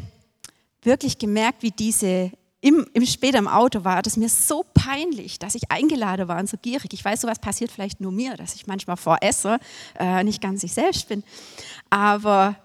wirklich 0.86 1.18
gemerkt, 1.18 1.64
wie 1.64 1.72
diese 1.72 2.32
im, 2.62 2.88
im, 2.94 3.06
später 3.06 3.40
im 3.40 3.50
Auto 3.50 3.84
war, 3.84 4.02
das 4.02 4.16
mir 4.16 4.30
so 4.30 4.64
peinlich, 4.74 5.38
dass 5.38 5.54
ich 5.54 5.70
eingeladen 5.70 6.30
war 6.30 6.40
und 6.40 6.48
so 6.48 6.56
gierig. 6.56 6.94
Ich 6.94 7.04
weiß, 7.04 7.20
sowas 7.20 7.40
passiert 7.40 7.72
vielleicht 7.72 8.00
nur 8.00 8.14
mir, 8.14 8.38
dass 8.38 8.56
ich 8.56 8.68
manchmal 8.68 8.96
voresse, 8.96 9.60
äh, 10.00 10.24
nicht 10.24 10.42
ganz 10.42 10.64
ich 10.64 10.74
selbst 10.74 11.10
bin. 11.10 11.24
Aber 11.90 12.56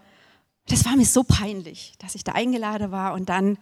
das 0.69 0.85
war 0.85 0.97
mir 0.97 1.05
so 1.05 1.25
peinlich, 1.25 1.95
dass 1.99 2.15
ich 2.15 2.23
da 2.23 2.33
eingeladen 2.33 2.93
war 2.93 3.15
und 3.15 3.29
dann 3.29 3.59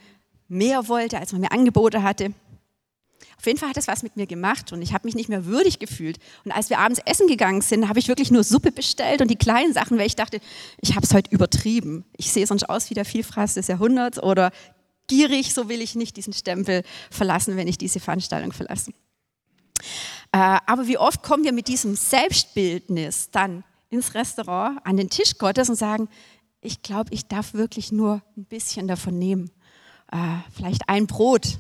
mehr 0.48 0.88
wollte, 0.88 1.18
als 1.18 1.32
man 1.32 1.40
mir 1.40 1.52
Angebote 1.52 2.02
hatte. 2.02 2.34
Auf 3.38 3.46
jeden 3.46 3.58
Fall 3.58 3.68
hat 3.68 3.76
das 3.76 3.88
was 3.88 4.02
mit 4.02 4.16
mir 4.16 4.26
gemacht 4.26 4.72
und 4.72 4.82
ich 4.82 4.92
habe 4.92 5.06
mich 5.06 5.14
nicht 5.14 5.28
mehr 5.28 5.44
würdig 5.44 5.78
gefühlt. 5.78 6.18
Und 6.44 6.52
als 6.52 6.70
wir 6.70 6.78
abends 6.78 7.00
essen 7.04 7.26
gegangen 7.26 7.60
sind, 7.60 7.88
habe 7.88 7.98
ich 7.98 8.08
wirklich 8.08 8.30
nur 8.30 8.44
Suppe 8.44 8.72
bestellt 8.72 9.20
und 9.20 9.30
die 9.30 9.36
kleinen 9.36 9.72
Sachen, 9.72 9.98
weil 9.98 10.06
ich 10.06 10.16
dachte, 10.16 10.40
ich 10.80 10.94
habe 10.94 11.06
es 11.06 11.14
heute 11.14 11.30
übertrieben. 11.30 12.04
Ich 12.16 12.32
sehe 12.32 12.46
sonst 12.46 12.68
aus 12.68 12.90
wie 12.90 12.94
der 12.94 13.04
Vielfraß 13.04 13.54
des 13.54 13.68
Jahrhunderts 13.68 14.22
oder 14.22 14.50
gierig, 15.06 15.54
so 15.54 15.68
will 15.68 15.80
ich 15.80 15.94
nicht 15.94 16.16
diesen 16.16 16.32
Stempel 16.32 16.82
verlassen, 17.10 17.56
wenn 17.56 17.68
ich 17.68 17.78
diese 17.78 18.00
Veranstaltung 18.00 18.52
verlasse. 18.52 18.92
Äh, 20.32 20.58
aber 20.66 20.86
wie 20.86 20.98
oft 20.98 21.22
kommen 21.22 21.44
wir 21.44 21.52
mit 21.52 21.68
diesem 21.68 21.94
Selbstbildnis 21.94 23.30
dann 23.30 23.64
ins 23.90 24.14
Restaurant, 24.14 24.80
an 24.84 24.96
den 24.96 25.10
Tisch 25.10 25.38
Gottes 25.38 25.68
und 25.68 25.76
sagen, 25.76 26.08
ich 26.60 26.82
glaube, 26.82 27.12
ich 27.12 27.26
darf 27.28 27.54
wirklich 27.54 27.92
nur 27.92 28.22
ein 28.36 28.44
bisschen 28.44 28.88
davon 28.88 29.18
nehmen. 29.18 29.50
Äh, 30.10 30.38
vielleicht 30.54 30.88
ein 30.88 31.06
Brot, 31.06 31.58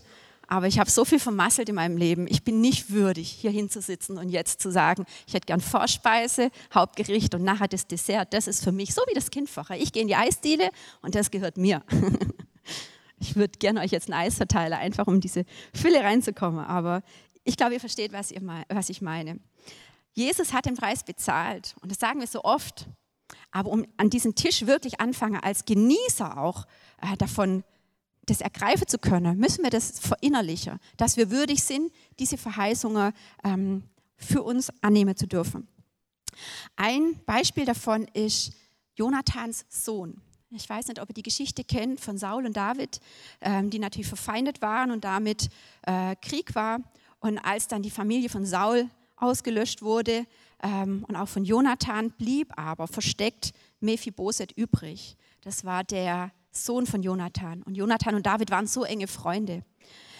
aber 0.48 0.66
ich 0.66 0.78
habe 0.78 0.90
so 0.90 1.04
viel 1.04 1.18
vermasselt 1.18 1.68
in 1.68 1.74
meinem 1.74 1.96
Leben. 1.96 2.26
Ich 2.28 2.44
bin 2.44 2.60
nicht 2.60 2.90
würdig, 2.90 3.28
hier 3.28 3.50
hinzusitzen 3.50 4.18
und 4.18 4.28
jetzt 4.28 4.60
zu 4.60 4.70
sagen, 4.70 5.04
ich 5.26 5.34
hätte 5.34 5.46
gern 5.46 5.60
Vorspeise, 5.60 6.50
Hauptgericht 6.72 7.34
und 7.34 7.42
nachher 7.42 7.68
das 7.68 7.86
Dessert. 7.86 8.32
Das 8.32 8.46
ist 8.46 8.62
für 8.62 8.72
mich 8.72 8.94
so 8.94 9.02
wie 9.08 9.14
das 9.14 9.30
Kind 9.30 9.50
vorher. 9.50 9.80
Ich 9.80 9.92
gehe 9.92 10.02
in 10.02 10.08
die 10.08 10.16
Eisdiele 10.16 10.70
und 11.02 11.14
das 11.14 11.30
gehört 11.30 11.56
mir. 11.56 11.82
Ich 13.18 13.34
würde 13.34 13.58
gerne 13.58 13.80
euch 13.80 13.92
jetzt 13.92 14.08
ein 14.08 14.12
Eis 14.12 14.34
verteilen, 14.34 14.74
einfach 14.74 15.06
um 15.06 15.20
diese 15.20 15.46
Fülle 15.72 16.02
reinzukommen. 16.02 16.64
Aber 16.64 17.02
ich 17.44 17.56
glaube, 17.56 17.74
ihr 17.74 17.80
versteht, 17.80 18.12
was, 18.12 18.30
ihr, 18.30 18.42
was 18.68 18.90
ich 18.90 19.00
meine. 19.00 19.40
Jesus 20.12 20.52
hat 20.52 20.66
den 20.66 20.76
Preis 20.76 21.02
bezahlt 21.02 21.74
und 21.80 21.90
das 21.90 21.98
sagen 21.98 22.20
wir 22.20 22.26
so 22.26 22.44
oft. 22.44 22.86
Aber 23.50 23.70
um 23.70 23.86
an 23.96 24.10
diesem 24.10 24.34
Tisch 24.34 24.66
wirklich 24.66 25.00
anfangen, 25.00 25.40
als 25.40 25.64
Genießer 25.64 26.38
auch 26.38 26.66
äh, 27.00 27.16
davon 27.16 27.64
das 28.26 28.40
ergreifen 28.40 28.86
zu 28.86 28.98
können, 28.98 29.38
müssen 29.38 29.62
wir 29.62 29.70
das 29.70 29.98
verinnerlichen, 29.98 30.78
dass 30.96 31.16
wir 31.16 31.30
würdig 31.30 31.62
sind, 31.62 31.92
diese 32.18 32.36
Verheißungen 32.36 33.12
ähm, 33.44 33.84
für 34.16 34.42
uns 34.42 34.70
annehmen 34.82 35.16
zu 35.16 35.26
dürfen. 35.26 35.68
Ein 36.74 37.20
Beispiel 37.24 37.64
davon 37.64 38.06
ist 38.12 38.52
Jonathans 38.94 39.64
Sohn. 39.68 40.20
Ich 40.50 40.68
weiß 40.68 40.88
nicht, 40.88 41.00
ob 41.00 41.10
ihr 41.10 41.14
die 41.14 41.22
Geschichte 41.22 41.64
kennt 41.64 42.00
von 42.00 42.18
Saul 42.18 42.46
und 42.46 42.56
David, 42.56 43.00
ähm, 43.40 43.70
die 43.70 43.78
natürlich 43.78 44.06
verfeindet 44.06 44.62
waren 44.62 44.90
und 44.90 45.04
damit 45.04 45.48
äh, 45.82 46.14
Krieg 46.16 46.54
war. 46.54 46.80
Und 47.20 47.38
als 47.38 47.68
dann 47.68 47.82
die 47.82 47.90
Familie 47.90 48.28
von 48.28 48.46
Saul 48.46 48.88
ausgelöscht 49.16 49.82
wurde 49.82 50.26
ähm, 50.62 51.04
und 51.08 51.16
auch 51.16 51.28
von 51.28 51.44
Jonathan, 51.44 52.10
blieb 52.12 52.52
aber 52.56 52.86
versteckt 52.86 53.52
Mephiboset 53.80 54.52
übrig. 54.52 55.16
Das 55.42 55.64
war 55.64 55.84
der 55.84 56.30
Sohn 56.64 56.86
von 56.86 57.02
Jonathan. 57.02 57.62
Und 57.62 57.74
Jonathan 57.74 58.14
und 58.14 58.26
David 58.26 58.50
waren 58.50 58.66
so 58.66 58.84
enge 58.84 59.06
Freunde. 59.06 59.64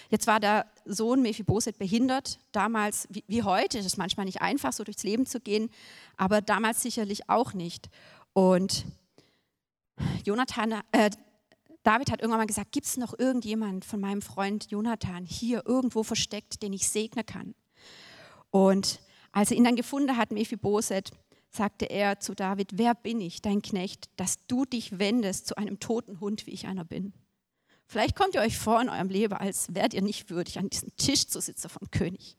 Jetzt 0.09 0.27
war 0.27 0.39
der 0.39 0.67
Sohn 0.85 1.23
Mephiboset 1.23 1.79
behindert. 1.79 2.39
Damals, 2.53 3.09
wie, 3.11 3.25
wie 3.27 3.43
heute, 3.43 3.79
ist 3.79 3.87
es 3.87 3.97
manchmal 3.97 4.27
nicht 4.27 4.41
einfach, 4.41 4.73
so 4.73 4.85
durchs 4.85 5.03
Leben 5.03 5.27
zu 5.27 5.41
gehen, 5.41 5.71
aber 6.17 6.41
damals 6.41 6.83
sicherlich 6.83 7.29
auch 7.29 7.55
nicht. 7.55 7.89
Und 8.33 8.87
Jonathan, 10.25 10.83
äh, 10.93 11.11
David 11.83 12.11
hat 12.11 12.21
irgendwann 12.21 12.41
mal 12.41 12.47
gesagt, 12.47 12.73
gibt 12.73 12.87
es 12.87 12.97
noch 12.97 13.19
irgendjemand 13.19 13.85
von 13.85 14.01
meinem 14.01 14.23
Freund 14.23 14.71
Jonathan 14.71 15.25
hier 15.25 15.63
irgendwo 15.67 16.03
versteckt, 16.03 16.63
den 16.63 16.73
ich 16.73 16.89
segnen 16.89 17.25
kann? 17.25 17.55
Und 18.51 19.01
als 19.33 19.51
er 19.51 19.57
ihn 19.57 19.65
dann 19.65 19.77
gefunden 19.77 20.17
hat, 20.17 20.31
Mephiboset, 20.31 21.11
sagte 21.57 21.87
er 21.87 22.21
zu 22.21 22.35
David, 22.35 22.79
wer 22.79 22.95
bin 22.95 23.21
ich, 23.21 23.43
dein 23.43 23.63
Knecht, 23.63 24.09
dass 24.17 24.47
du 24.47 24.65
dich 24.65 24.99
wendest 24.99 25.47
zu 25.47 25.57
einem 25.57 25.81
toten 25.81 26.21
Hund, 26.21 26.47
wie 26.47 26.53
ich 26.53 26.67
einer 26.67 26.85
bin? 26.85 27.13
Vielleicht 27.87 28.17
kommt 28.17 28.35
ihr 28.35 28.41
euch 28.41 28.59
vor 28.59 28.81
in 28.81 28.89
eurem 28.89 29.09
Leben, 29.09 29.35
als 29.35 29.75
wärt 29.75 29.95
ihr 29.95 30.03
nicht 30.03 30.31
würdig, 30.31 30.59
an 30.59 30.71
diesem 30.71 30.95
Tisch 30.97 31.27
zu 31.29 31.41
sitzen 31.41 31.69
vom 31.69 31.91
König. 31.91 32.37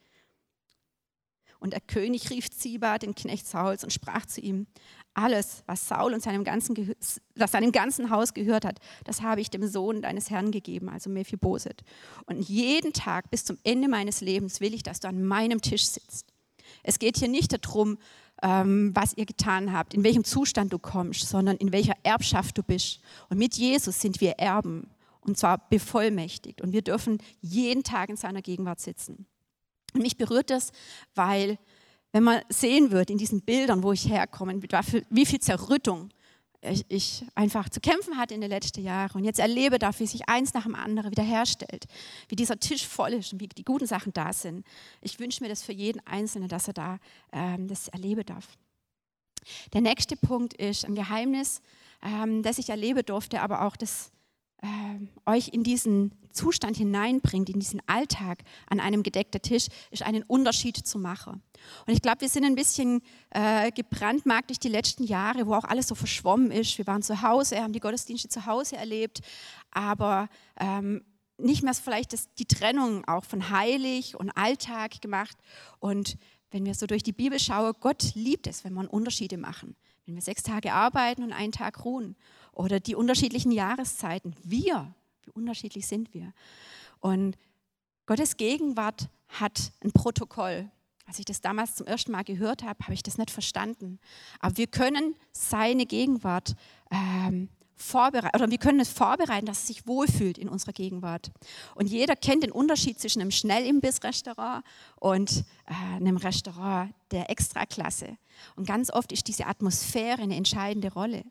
Und 1.60 1.72
der 1.72 1.80
König 1.80 2.30
rief 2.30 2.50
Ziba, 2.50 2.98
den 2.98 3.14
Knecht 3.14 3.46
Sauls, 3.46 3.82
und 3.82 3.92
sprach 3.92 4.26
zu 4.26 4.40
ihm, 4.40 4.66
alles, 5.14 5.64
was 5.66 5.88
Saul 5.88 6.14
und 6.14 6.22
seinem 6.22 6.44
ganzen, 6.44 6.94
was 7.34 7.50
seinem 7.50 7.72
ganzen 7.72 8.10
Haus 8.10 8.34
gehört 8.34 8.64
hat, 8.64 8.78
das 9.04 9.22
habe 9.22 9.40
ich 9.40 9.50
dem 9.50 9.66
Sohn 9.66 10.02
deines 10.02 10.30
Herrn 10.30 10.52
gegeben, 10.52 10.88
also 10.88 11.10
Mephiboset. 11.10 11.82
Und 12.26 12.48
jeden 12.48 12.92
Tag 12.92 13.30
bis 13.30 13.44
zum 13.44 13.58
Ende 13.64 13.88
meines 13.88 14.20
Lebens 14.20 14.60
will 14.60 14.74
ich, 14.74 14.84
dass 14.84 15.00
du 15.00 15.08
an 15.08 15.24
meinem 15.24 15.60
Tisch 15.60 15.86
sitzt. 15.86 16.32
Es 16.84 17.00
geht 17.00 17.16
hier 17.16 17.28
nicht 17.28 17.52
darum, 17.52 17.98
ähm, 18.42 18.92
was 18.94 19.14
ihr 19.16 19.26
getan 19.26 19.72
habt, 19.72 19.94
in 19.94 20.04
welchem 20.04 20.24
Zustand 20.24 20.72
du 20.72 20.78
kommst, 20.78 21.28
sondern 21.28 21.56
in 21.56 21.72
welcher 21.72 21.94
Erbschaft 22.02 22.56
du 22.58 22.62
bist. 22.62 23.00
Und 23.28 23.38
mit 23.38 23.56
Jesus 23.56 24.00
sind 24.00 24.20
wir 24.20 24.32
Erben, 24.32 24.90
und 25.20 25.36
zwar 25.36 25.68
bevollmächtigt. 25.68 26.60
Und 26.60 26.72
wir 26.72 26.82
dürfen 26.82 27.18
jeden 27.40 27.82
Tag 27.82 28.08
in 28.08 28.16
seiner 28.16 28.42
Gegenwart 28.42 28.80
sitzen. 28.80 29.26
Und 29.94 30.02
mich 30.02 30.16
berührt 30.16 30.50
das, 30.50 30.72
weil 31.14 31.58
wenn 32.12 32.22
man 32.22 32.40
sehen 32.48 32.90
wird 32.90 33.10
in 33.10 33.18
diesen 33.18 33.42
Bildern, 33.42 33.82
wo 33.82 33.92
ich 33.92 34.08
herkomme, 34.08 34.60
wie 35.10 35.26
viel 35.26 35.40
Zerrüttung 35.40 36.10
ich, 36.60 37.24
einfach 37.34 37.68
zu 37.68 37.80
kämpfen 37.80 38.16
hatte 38.16 38.34
in 38.34 38.40
den 38.40 38.50
letzten 38.50 38.82
Jahren 38.82 39.18
und 39.18 39.24
jetzt 39.24 39.38
erlebe 39.38 39.78
darf, 39.78 40.00
wie 40.00 40.06
sich 40.06 40.28
eins 40.28 40.54
nach 40.54 40.64
dem 40.64 40.74
anderen 40.74 41.10
wiederherstellt, 41.10 41.86
wie 42.28 42.36
dieser 42.36 42.58
Tisch 42.58 42.86
voll 42.86 43.14
ist 43.14 43.32
und 43.32 43.40
wie 43.40 43.48
die 43.48 43.64
guten 43.64 43.86
Sachen 43.86 44.12
da 44.12 44.32
sind. 44.32 44.66
Ich 45.00 45.20
wünsche 45.20 45.42
mir 45.42 45.48
das 45.48 45.62
für 45.62 45.72
jeden 45.72 46.04
Einzelnen, 46.06 46.48
dass 46.48 46.66
er 46.66 46.74
da 46.74 46.98
ähm, 47.32 47.68
das 47.68 47.88
erleben 47.88 48.26
darf. 48.26 48.58
Der 49.72 49.80
nächste 49.80 50.16
Punkt 50.16 50.54
ist 50.54 50.84
ein 50.84 50.94
Geheimnis, 50.94 51.62
ähm, 52.02 52.42
das 52.42 52.58
ich 52.58 52.70
erleben 52.70 53.04
durfte, 53.06 53.40
aber 53.40 53.62
auch 53.62 53.76
das 53.76 54.10
äh, 54.62 55.30
euch 55.30 55.48
in 55.48 55.62
diesen 55.62 56.12
Zustand 56.32 56.76
hineinbringt, 56.76 57.48
in 57.50 57.58
diesen 57.58 57.82
Alltag 57.86 58.44
an 58.68 58.80
einem 58.80 59.02
gedeckten 59.02 59.42
Tisch, 59.42 59.66
ist 59.90 60.02
einen 60.02 60.22
Unterschied 60.22 60.76
zu 60.76 60.98
machen. 60.98 61.42
Und 61.86 61.92
ich 61.92 62.02
glaube, 62.02 62.20
wir 62.20 62.28
sind 62.28 62.44
ein 62.44 62.54
bisschen 62.54 63.02
äh, 63.30 63.72
gebrandmarkt 63.72 64.50
durch 64.50 64.60
die 64.60 64.68
letzten 64.68 65.04
Jahre, 65.04 65.46
wo 65.46 65.54
auch 65.54 65.64
alles 65.64 65.88
so 65.88 65.94
verschwommen 65.94 66.50
ist. 66.50 66.78
Wir 66.78 66.86
waren 66.86 67.02
zu 67.02 67.22
Hause, 67.22 67.62
haben 67.62 67.72
die 67.72 67.80
Gottesdienste 67.80 68.28
zu 68.28 68.46
Hause 68.46 68.76
erlebt, 68.76 69.20
aber 69.70 70.28
ähm, 70.58 71.02
nicht 71.38 71.62
mehr 71.62 71.74
vielleicht 71.74 72.12
das, 72.12 72.32
die 72.34 72.46
Trennung 72.46 73.04
auch 73.06 73.24
von 73.24 73.50
heilig 73.50 74.16
und 74.16 74.30
Alltag 74.30 75.00
gemacht. 75.00 75.36
Und 75.78 76.16
wenn 76.50 76.64
wir 76.64 76.74
so 76.74 76.86
durch 76.86 77.02
die 77.02 77.12
Bibel 77.12 77.38
schauen, 77.38 77.74
Gott 77.80 78.14
liebt 78.14 78.46
es, 78.46 78.64
wenn 78.64 78.74
wir 78.74 78.92
Unterschiede 78.92 79.38
machen. 79.38 79.76
Wenn 80.06 80.14
wir 80.14 80.22
sechs 80.22 80.42
Tage 80.42 80.72
arbeiten 80.72 81.22
und 81.22 81.32
einen 81.32 81.52
Tag 81.52 81.84
ruhen. 81.84 82.16
Oder 82.58 82.80
die 82.80 82.96
unterschiedlichen 82.96 83.52
Jahreszeiten. 83.52 84.34
Wir, 84.42 84.92
wie 85.22 85.30
unterschiedlich 85.30 85.86
sind 85.86 86.12
wir? 86.12 86.32
Und 86.98 87.38
Gottes 88.04 88.36
Gegenwart 88.36 89.08
hat 89.28 89.70
ein 89.82 89.92
Protokoll. 89.92 90.68
Als 91.06 91.20
ich 91.20 91.24
das 91.24 91.40
damals 91.40 91.76
zum 91.76 91.86
ersten 91.86 92.10
Mal 92.10 92.24
gehört 92.24 92.64
habe, 92.64 92.82
habe 92.82 92.94
ich 92.94 93.04
das 93.04 93.16
nicht 93.16 93.30
verstanden. 93.30 94.00
Aber 94.40 94.56
wir 94.56 94.66
können 94.66 95.14
seine 95.30 95.86
Gegenwart 95.86 96.56
ähm, 96.90 97.48
vorbereiten, 97.76 98.36
oder 98.36 98.50
wir 98.50 98.58
können 98.58 98.80
es 98.80 98.88
vorbereiten, 98.88 99.46
dass 99.46 99.60
es 99.60 99.66
sich 99.68 99.86
wohlfühlt 99.86 100.36
in 100.36 100.48
unserer 100.48 100.72
Gegenwart. 100.72 101.30
Und 101.76 101.86
jeder 101.86 102.16
kennt 102.16 102.42
den 102.42 102.50
Unterschied 102.50 102.98
zwischen 102.98 103.22
einem 103.22 103.30
Schnellimbiss-Restaurant 103.30 104.64
und 104.96 105.44
äh, 105.66 105.96
einem 105.96 106.16
Restaurant 106.16 106.92
der 107.12 107.30
Extraklasse. 107.30 108.18
Und 108.56 108.66
ganz 108.66 108.90
oft 108.90 109.12
ist 109.12 109.28
diese 109.28 109.46
Atmosphäre 109.46 110.22
eine 110.22 110.34
entscheidende 110.34 110.92
Rolle 110.92 111.24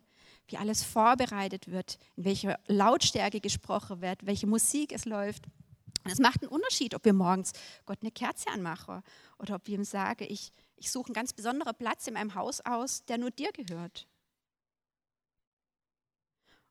wie 0.48 0.58
alles 0.58 0.84
vorbereitet 0.84 1.70
wird, 1.70 1.98
in 2.16 2.26
welcher 2.26 2.60
Lautstärke 2.68 3.42
gesprochen 3.42 4.02
wird, 4.02 4.26
welche 4.26 4.48
Musik 4.48 4.92
es 4.92 5.06
läuft. 5.06 5.46
Und 6.04 6.12
es 6.12 6.20
macht 6.20 6.42
einen 6.42 6.52
Unterschied, 6.52 6.96
ob 6.96 7.04
wir 7.06 7.14
morgens 7.14 7.52
Gott 7.86 8.00
eine 8.02 8.12
Kerze 8.12 8.50
anmachen 8.50 9.04
oder 9.40 9.56
ob 9.56 9.68
wir 9.68 9.76
ihm 9.76 9.84
sagen, 9.84 10.26
ich, 10.30 10.52
ich 10.78 10.92
suche 10.92 11.08
einen 11.08 11.16
ganz 11.16 11.34
besonderen 11.34 11.76
Platz 11.76 12.08
in 12.08 12.14
meinem 12.14 12.34
Haus 12.36 12.62
aus, 12.62 13.04
der 13.06 13.18
nur 13.18 13.32
dir 13.32 13.52
gehört. 13.52 14.08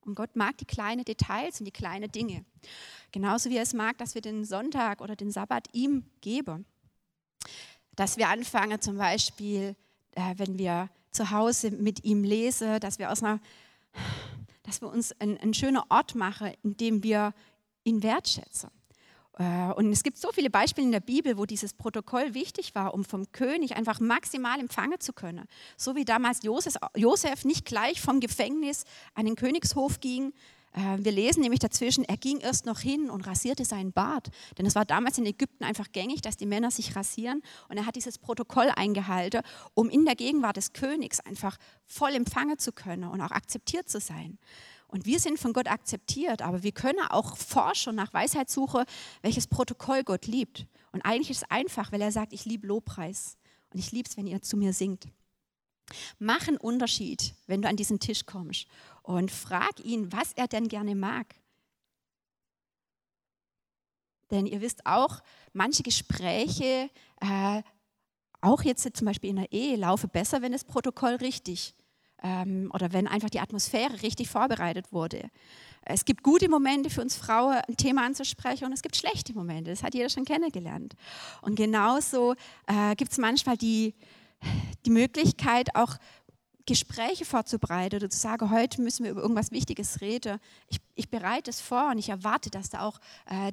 Und 0.06 0.14
Gott 0.14 0.36
mag 0.36 0.56
die 0.58 0.64
kleinen 0.64 1.04
Details 1.04 1.60
und 1.60 1.64
die 1.64 1.72
kleinen 1.72 2.10
Dinge. 2.10 2.44
Genauso 3.10 3.50
wie 3.50 3.56
er 3.56 3.64
es 3.64 3.74
mag, 3.74 3.98
dass 3.98 4.14
wir 4.14 4.22
den 4.22 4.44
Sonntag 4.44 5.00
oder 5.00 5.16
den 5.16 5.32
Sabbat 5.32 5.68
ihm 5.72 6.04
geben. 6.20 6.64
Dass 7.96 8.16
wir 8.16 8.28
anfangen, 8.28 8.80
zum 8.80 8.98
Beispiel, 8.98 9.74
äh, 10.12 10.34
wenn 10.36 10.58
wir 10.58 10.88
zu 11.10 11.30
Hause 11.30 11.72
mit 11.72 12.04
ihm 12.04 12.22
lesen, 12.22 12.78
dass 12.78 12.98
wir 12.98 13.10
aus 13.10 13.22
einer 13.22 13.40
dass 14.62 14.80
wir 14.80 14.88
uns 14.88 15.12
einen, 15.20 15.38
einen 15.38 15.54
schönen 15.54 15.82
Ort 15.88 16.14
machen, 16.14 16.52
in 16.62 16.76
dem 16.76 17.02
wir 17.02 17.32
ihn 17.84 18.02
wertschätzen. 18.02 18.70
Äh, 19.38 19.72
und 19.72 19.92
es 19.92 20.02
gibt 20.02 20.18
so 20.18 20.32
viele 20.32 20.50
Beispiele 20.50 20.86
in 20.86 20.92
der 20.92 21.00
Bibel, 21.00 21.38
wo 21.38 21.44
dieses 21.44 21.74
Protokoll 21.74 22.34
wichtig 22.34 22.74
war, 22.74 22.94
um 22.94 23.04
vom 23.04 23.30
König 23.32 23.76
einfach 23.76 24.00
maximal 24.00 24.58
empfangen 24.58 25.00
zu 25.00 25.12
können. 25.12 25.46
So 25.76 25.94
wie 25.94 26.04
damals 26.04 26.40
Josef, 26.42 27.44
nicht 27.44 27.64
gleich 27.64 28.00
vom 28.00 28.20
Gefängnis 28.20 28.84
an 29.14 29.26
den 29.26 29.36
Königshof 29.36 30.00
ging, 30.00 30.32
wir 30.76 31.12
lesen 31.12 31.40
nämlich 31.40 31.60
dazwischen, 31.60 32.04
er 32.04 32.18
ging 32.18 32.38
erst 32.40 32.66
noch 32.66 32.80
hin 32.80 33.08
und 33.08 33.26
rasierte 33.26 33.64
seinen 33.64 33.92
Bart. 33.92 34.28
Denn 34.58 34.66
es 34.66 34.74
war 34.74 34.84
damals 34.84 35.16
in 35.16 35.24
Ägypten 35.24 35.64
einfach 35.64 35.90
gängig, 35.90 36.20
dass 36.20 36.36
die 36.36 36.44
Männer 36.44 36.70
sich 36.70 36.94
rasieren. 36.94 37.42
Und 37.70 37.78
er 37.78 37.86
hat 37.86 37.96
dieses 37.96 38.18
Protokoll 38.18 38.70
eingehalten, 38.76 39.40
um 39.72 39.88
in 39.88 40.04
der 40.04 40.16
Gegenwart 40.16 40.58
des 40.58 40.74
Königs 40.74 41.20
einfach 41.20 41.56
voll 41.86 42.14
empfangen 42.14 42.58
zu 42.58 42.72
können 42.72 43.04
und 43.04 43.22
auch 43.22 43.30
akzeptiert 43.30 43.88
zu 43.88 44.00
sein. 44.00 44.38
Und 44.88 45.06
wir 45.06 45.18
sind 45.18 45.38
von 45.38 45.54
Gott 45.54 45.66
akzeptiert, 45.66 46.42
aber 46.42 46.62
wir 46.62 46.72
können 46.72 47.00
auch 47.08 47.38
forschen 47.38 47.96
nach 47.96 48.12
Weisheit 48.12 48.50
suchen, 48.50 48.84
welches 49.22 49.46
Protokoll 49.46 50.04
Gott 50.04 50.26
liebt. 50.26 50.66
Und 50.92 51.02
eigentlich 51.02 51.30
ist 51.30 51.42
es 51.42 51.50
einfach, 51.50 51.90
weil 51.90 52.02
er 52.02 52.12
sagt, 52.12 52.34
ich 52.34 52.44
liebe 52.44 52.66
Lobpreis 52.66 53.38
und 53.72 53.78
ich 53.78 53.92
liebe 53.92 54.08
es, 54.08 54.16
wenn 54.18 54.26
ihr 54.26 54.42
zu 54.42 54.58
mir 54.58 54.74
singt. 54.74 55.08
Mach 56.18 56.48
einen 56.48 56.56
Unterschied, 56.56 57.34
wenn 57.46 57.62
du 57.62 57.68
an 57.68 57.76
diesen 57.76 58.00
Tisch 58.00 58.26
kommst 58.26 58.66
und 59.06 59.30
frag 59.30 59.80
ihn, 59.84 60.12
was 60.12 60.32
er 60.32 60.48
denn 60.48 60.68
gerne 60.68 60.94
mag. 60.94 61.26
Denn 64.32 64.46
ihr 64.46 64.60
wisst 64.60 64.84
auch, 64.84 65.20
manche 65.52 65.84
Gespräche, 65.84 66.90
äh, 67.20 67.62
auch 68.40 68.62
jetzt 68.62 68.96
zum 68.96 69.06
Beispiel 69.06 69.30
in 69.30 69.36
der 69.36 69.52
Ehe, 69.52 69.76
laufen 69.76 70.10
besser, 70.10 70.42
wenn 70.42 70.50
das 70.50 70.64
Protokoll 70.64 71.14
richtig 71.14 71.74
ähm, 72.22 72.68
oder 72.74 72.92
wenn 72.92 73.06
einfach 73.06 73.30
die 73.30 73.38
Atmosphäre 73.38 74.02
richtig 74.02 74.28
vorbereitet 74.28 74.92
wurde. 74.92 75.30
Es 75.82 76.04
gibt 76.04 76.24
gute 76.24 76.48
Momente 76.48 76.90
für 76.90 77.02
uns 77.02 77.14
Frauen, 77.14 77.58
ein 77.68 77.76
Thema 77.76 78.04
anzusprechen 78.04 78.64
und 78.64 78.72
es 78.72 78.82
gibt 78.82 78.96
schlechte 78.96 79.32
Momente. 79.34 79.70
Das 79.70 79.84
hat 79.84 79.94
jeder 79.94 80.08
schon 80.08 80.24
kennengelernt. 80.24 80.94
Und 81.42 81.54
genauso 81.54 82.34
äh, 82.66 82.96
gibt 82.96 83.12
es 83.12 83.18
manchmal 83.18 83.56
die, 83.56 83.94
die 84.84 84.90
Möglichkeit, 84.90 85.76
auch 85.76 85.96
Gespräche 86.66 87.24
vorzubereiten 87.24 87.96
oder 87.96 88.10
zu 88.10 88.18
sagen, 88.18 88.50
heute 88.50 88.82
müssen 88.82 89.04
wir 89.04 89.12
über 89.12 89.22
irgendwas 89.22 89.52
Wichtiges 89.52 90.00
reden. 90.00 90.38
Ich, 90.68 90.78
ich 90.94 91.08
bereite 91.08 91.50
es 91.50 91.60
vor 91.60 91.90
und 91.90 91.98
ich 91.98 92.08
erwarte, 92.08 92.50
dass 92.50 92.68
da 92.68 92.82
auch 92.82 92.98
äh, 93.26 93.52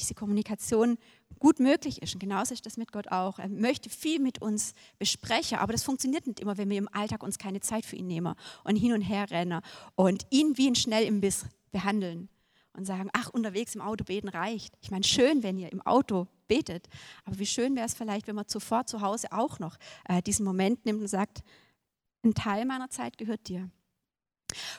diese 0.00 0.14
Kommunikation 0.14 0.98
gut 1.38 1.60
möglich 1.60 2.00
ist. 2.02 2.14
Und 2.14 2.20
genauso 2.20 2.54
ist 2.54 2.64
das 2.64 2.76
mit 2.76 2.92
Gott 2.92 3.08
auch. 3.08 3.38
Er 3.38 3.48
möchte 3.48 3.90
viel 3.90 4.20
mit 4.20 4.40
uns 4.40 4.74
besprechen, 4.98 5.58
aber 5.58 5.72
das 5.72 5.82
funktioniert 5.82 6.26
nicht 6.26 6.40
immer, 6.40 6.56
wenn 6.56 6.70
wir 6.70 6.78
im 6.78 6.88
Alltag 6.92 7.22
uns 7.22 7.38
keine 7.38 7.60
Zeit 7.60 7.84
für 7.84 7.96
ihn 7.96 8.06
nehmen 8.06 8.34
und 8.62 8.76
hin 8.76 8.92
und 8.92 9.02
her 9.02 9.30
rennen 9.30 9.60
und 9.94 10.26
ihn 10.30 10.56
wie 10.56 10.68
ein 10.68 10.74
Schnellimbiss 10.74 11.46
behandeln 11.70 12.28
und 12.72 12.84
sagen, 12.86 13.10
ach, 13.12 13.30
unterwegs 13.30 13.74
im 13.74 13.80
Auto 13.80 14.04
beten 14.04 14.28
reicht. 14.28 14.74
Ich 14.80 14.90
meine, 14.90 15.04
schön, 15.04 15.42
wenn 15.42 15.58
ihr 15.58 15.70
im 15.72 15.82
Auto 15.82 16.26
betet, 16.48 16.88
aber 17.24 17.38
wie 17.38 17.46
schön 17.46 17.76
wäre 17.76 17.86
es 17.86 17.94
vielleicht, 17.94 18.26
wenn 18.26 18.36
man 18.36 18.48
zuvor 18.48 18.86
zu 18.86 19.00
Hause 19.00 19.32
auch 19.32 19.58
noch 19.58 19.76
äh, 20.08 20.22
diesen 20.22 20.44
Moment 20.44 20.84
nimmt 20.84 21.00
und 21.00 21.08
sagt, 21.08 21.42
ein 22.24 22.34
Teil 22.34 22.64
meiner 22.64 22.90
Zeit 22.90 23.18
gehört 23.18 23.48
dir. 23.48 23.70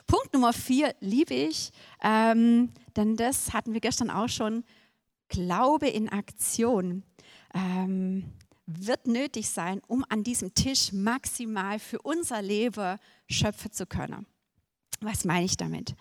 Punkt 0.06 0.32
Nummer 0.32 0.52
vier 0.52 0.94
liebe 1.00 1.34
ich, 1.34 1.70
ähm, 2.02 2.72
denn 2.96 3.16
das 3.16 3.52
hatten 3.52 3.72
wir 3.72 3.80
gestern 3.80 4.10
auch 4.10 4.28
schon. 4.28 4.64
Glaube 5.28 5.88
in 5.88 6.08
Aktion 6.08 7.02
ähm, 7.52 8.32
wird 8.66 9.06
nötig 9.06 9.50
sein, 9.50 9.80
um 9.86 10.04
an 10.08 10.22
diesem 10.22 10.54
Tisch 10.54 10.92
maximal 10.92 11.78
für 11.78 12.00
unser 12.02 12.42
Leben 12.42 12.98
schöpfen 13.28 13.72
zu 13.72 13.86
können. 13.86 14.26
Was 15.00 15.24
meine 15.24 15.44
ich 15.44 15.56
damit? 15.56 15.94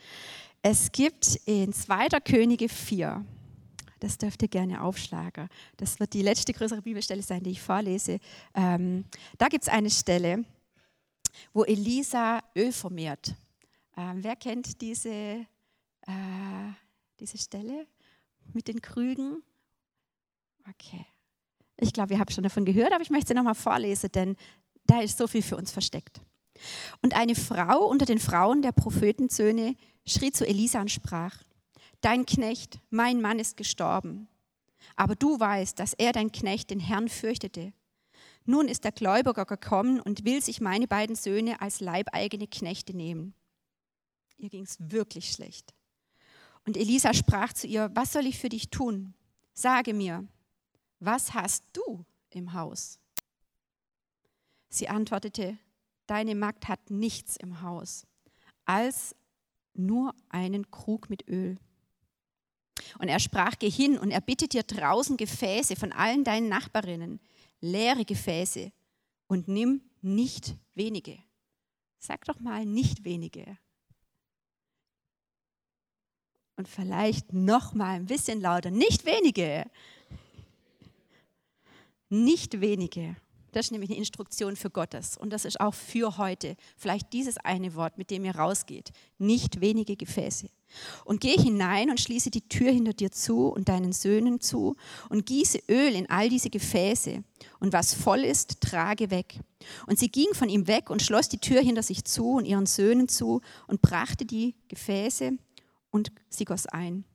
Es 0.61 0.91
gibt 0.91 1.39
in 1.45 1.73
2. 1.73 2.19
Könige 2.23 2.69
4, 2.69 3.25
das 3.99 4.17
dürft 4.17 4.41
ihr 4.41 4.47
gerne 4.47 4.81
aufschlagen, 4.81 5.47
das 5.77 5.99
wird 5.99 6.13
die 6.13 6.21
letzte 6.21 6.53
größere 6.53 6.81
Bibelstelle 6.81 7.21
sein, 7.21 7.43
die 7.43 7.51
ich 7.51 7.61
vorlese. 7.61 8.19
Ähm, 8.53 9.05
da 9.37 9.47
gibt 9.47 9.63
es 9.63 9.69
eine 9.69 9.89
Stelle, 9.89 10.45
wo 11.53 11.63
Elisa 11.63 12.43
Öl 12.55 12.71
vermehrt. 12.71 13.35
Ähm, 13.97 14.23
wer 14.23 14.35
kennt 14.35 14.81
diese, 14.81 15.09
äh, 15.09 15.45
diese 17.19 17.37
Stelle 17.37 17.87
mit 18.53 18.67
den 18.67 18.81
Krügen? 18.81 19.43
Okay. 20.69 21.05
Ich 21.77 21.93
glaube, 21.93 22.13
ihr 22.13 22.19
habt 22.19 22.33
schon 22.33 22.43
davon 22.43 22.65
gehört, 22.65 22.93
aber 22.93 23.01
ich 23.01 23.09
möchte 23.09 23.29
sie 23.29 23.33
nochmal 23.33 23.55
vorlesen, 23.55 24.11
denn 24.11 24.35
da 24.85 25.01
ist 25.01 25.17
so 25.17 25.27
viel 25.27 25.41
für 25.41 25.57
uns 25.57 25.71
versteckt. 25.71 26.21
Und 27.01 27.15
eine 27.15 27.35
Frau 27.35 27.85
unter 27.85 28.05
den 28.05 28.19
Frauen 28.19 28.61
der 28.61 28.71
Prophetensöhne 28.71 29.75
schrie 30.05 30.31
zu 30.31 30.47
Elisa 30.47 30.81
und 30.81 30.91
sprach, 30.91 31.43
Dein 32.01 32.25
Knecht, 32.25 32.79
mein 32.89 33.21
Mann 33.21 33.39
ist 33.39 33.57
gestorben. 33.57 34.27
Aber 34.95 35.15
du 35.15 35.39
weißt, 35.39 35.79
dass 35.79 35.93
er, 35.93 36.11
dein 36.11 36.31
Knecht, 36.31 36.69
den 36.69 36.79
Herrn 36.79 37.09
fürchtete. 37.09 37.73
Nun 38.45 38.67
ist 38.67 38.83
der 38.83 38.91
Gläubiger 38.91 39.45
gekommen 39.45 39.99
und 39.99 40.23
will 40.23 40.41
sich 40.41 40.61
meine 40.61 40.87
beiden 40.87 41.15
Söhne 41.15 41.61
als 41.61 41.79
leibeigene 41.79 42.47
Knechte 42.47 42.95
nehmen. 42.95 43.33
Ihr 44.37 44.49
ging 44.49 44.63
es 44.63 44.77
wirklich 44.79 45.31
schlecht. 45.31 45.73
Und 46.65 46.77
Elisa 46.77 47.13
sprach 47.13 47.53
zu 47.53 47.67
ihr, 47.67 47.91
was 47.93 48.13
soll 48.13 48.25
ich 48.25 48.37
für 48.39 48.49
dich 48.49 48.69
tun? 48.69 49.13
Sage 49.53 49.93
mir, 49.93 50.27
was 50.99 51.33
hast 51.33 51.63
du 51.73 52.05
im 52.29 52.53
Haus? 52.53 52.99
Sie 54.69 54.89
antwortete, 54.89 55.57
deine 56.07 56.35
Magd 56.35 56.67
hat 56.67 56.89
nichts 56.89 57.37
im 57.37 57.61
Haus, 57.61 58.05
als 58.65 59.15
nur 59.73 60.13
einen 60.29 60.69
Krug 60.69 61.09
mit 61.09 61.27
Öl. 61.27 61.57
Und 62.99 63.07
er 63.07 63.19
sprach, 63.19 63.57
geh 63.57 63.69
hin 63.69 63.97
und 63.97 64.11
erbitte 64.11 64.47
dir 64.47 64.63
draußen 64.63 65.17
Gefäße 65.17 65.75
von 65.75 65.91
allen 65.91 66.23
deinen 66.23 66.49
Nachbarinnen, 66.49 67.19
leere 67.61 68.05
Gefäße, 68.05 68.71
und 69.27 69.47
nimm 69.47 69.81
nicht 70.01 70.55
wenige. 70.73 71.17
Sag 71.99 72.25
doch 72.25 72.39
mal 72.39 72.65
nicht 72.65 73.03
wenige. 73.03 73.57
Und 76.57 76.67
vielleicht 76.67 77.33
noch 77.33 77.73
mal 77.73 77.95
ein 77.95 78.05
bisschen 78.05 78.39
lauter, 78.39 78.71
nicht 78.71 79.05
wenige. 79.05 79.69
Nicht 82.09 82.61
wenige. 82.61 83.17
Das 83.51 83.67
ist 83.67 83.71
nämlich 83.71 83.89
eine 83.89 83.99
Instruktion 83.99 84.55
für 84.55 84.69
Gottes. 84.69 85.17
Und 85.17 85.31
das 85.31 85.43
ist 85.43 85.59
auch 85.59 85.73
für 85.73 86.17
heute. 86.17 86.55
Vielleicht 86.77 87.11
dieses 87.13 87.37
eine 87.37 87.73
Wort, 87.75 87.97
mit 87.97 88.11
dem 88.11 88.25
ihr 88.25 88.35
rausgeht. 88.35 88.91
Nicht 89.17 89.59
wenige 89.59 89.95
Gefäße. 89.95 90.49
Und 91.03 91.21
geh 91.21 91.37
hinein 91.37 91.89
und 91.89 91.99
schließe 91.99 92.29
die 92.29 92.47
Tür 92.47 92.71
hinter 92.71 92.93
dir 92.93 93.11
zu 93.11 93.47
und 93.47 93.69
deinen 93.69 93.93
Söhnen 93.93 94.41
zu 94.41 94.75
und 95.09 95.25
gieße 95.25 95.59
Öl 95.69 95.95
in 95.95 96.09
all 96.09 96.29
diese 96.29 96.49
Gefäße. 96.49 97.23
Und 97.59 97.73
was 97.73 97.93
voll 97.93 98.19
ist, 98.19 98.61
trage 98.61 99.11
weg. 99.11 99.39
Und 99.87 99.99
sie 99.99 100.09
ging 100.09 100.33
von 100.33 100.49
ihm 100.49 100.67
weg 100.67 100.89
und 100.89 101.01
schloss 101.01 101.29
die 101.29 101.39
Tür 101.39 101.61
hinter 101.61 101.83
sich 101.83 102.05
zu 102.05 102.31
und 102.31 102.45
ihren 102.45 102.65
Söhnen 102.65 103.07
zu 103.07 103.41
und 103.67 103.81
brachte 103.81 104.25
die 104.25 104.55
Gefäße 104.67 105.37
und 105.91 106.11
sie 106.29 106.45
goss 106.45 106.65
ein. 106.67 107.05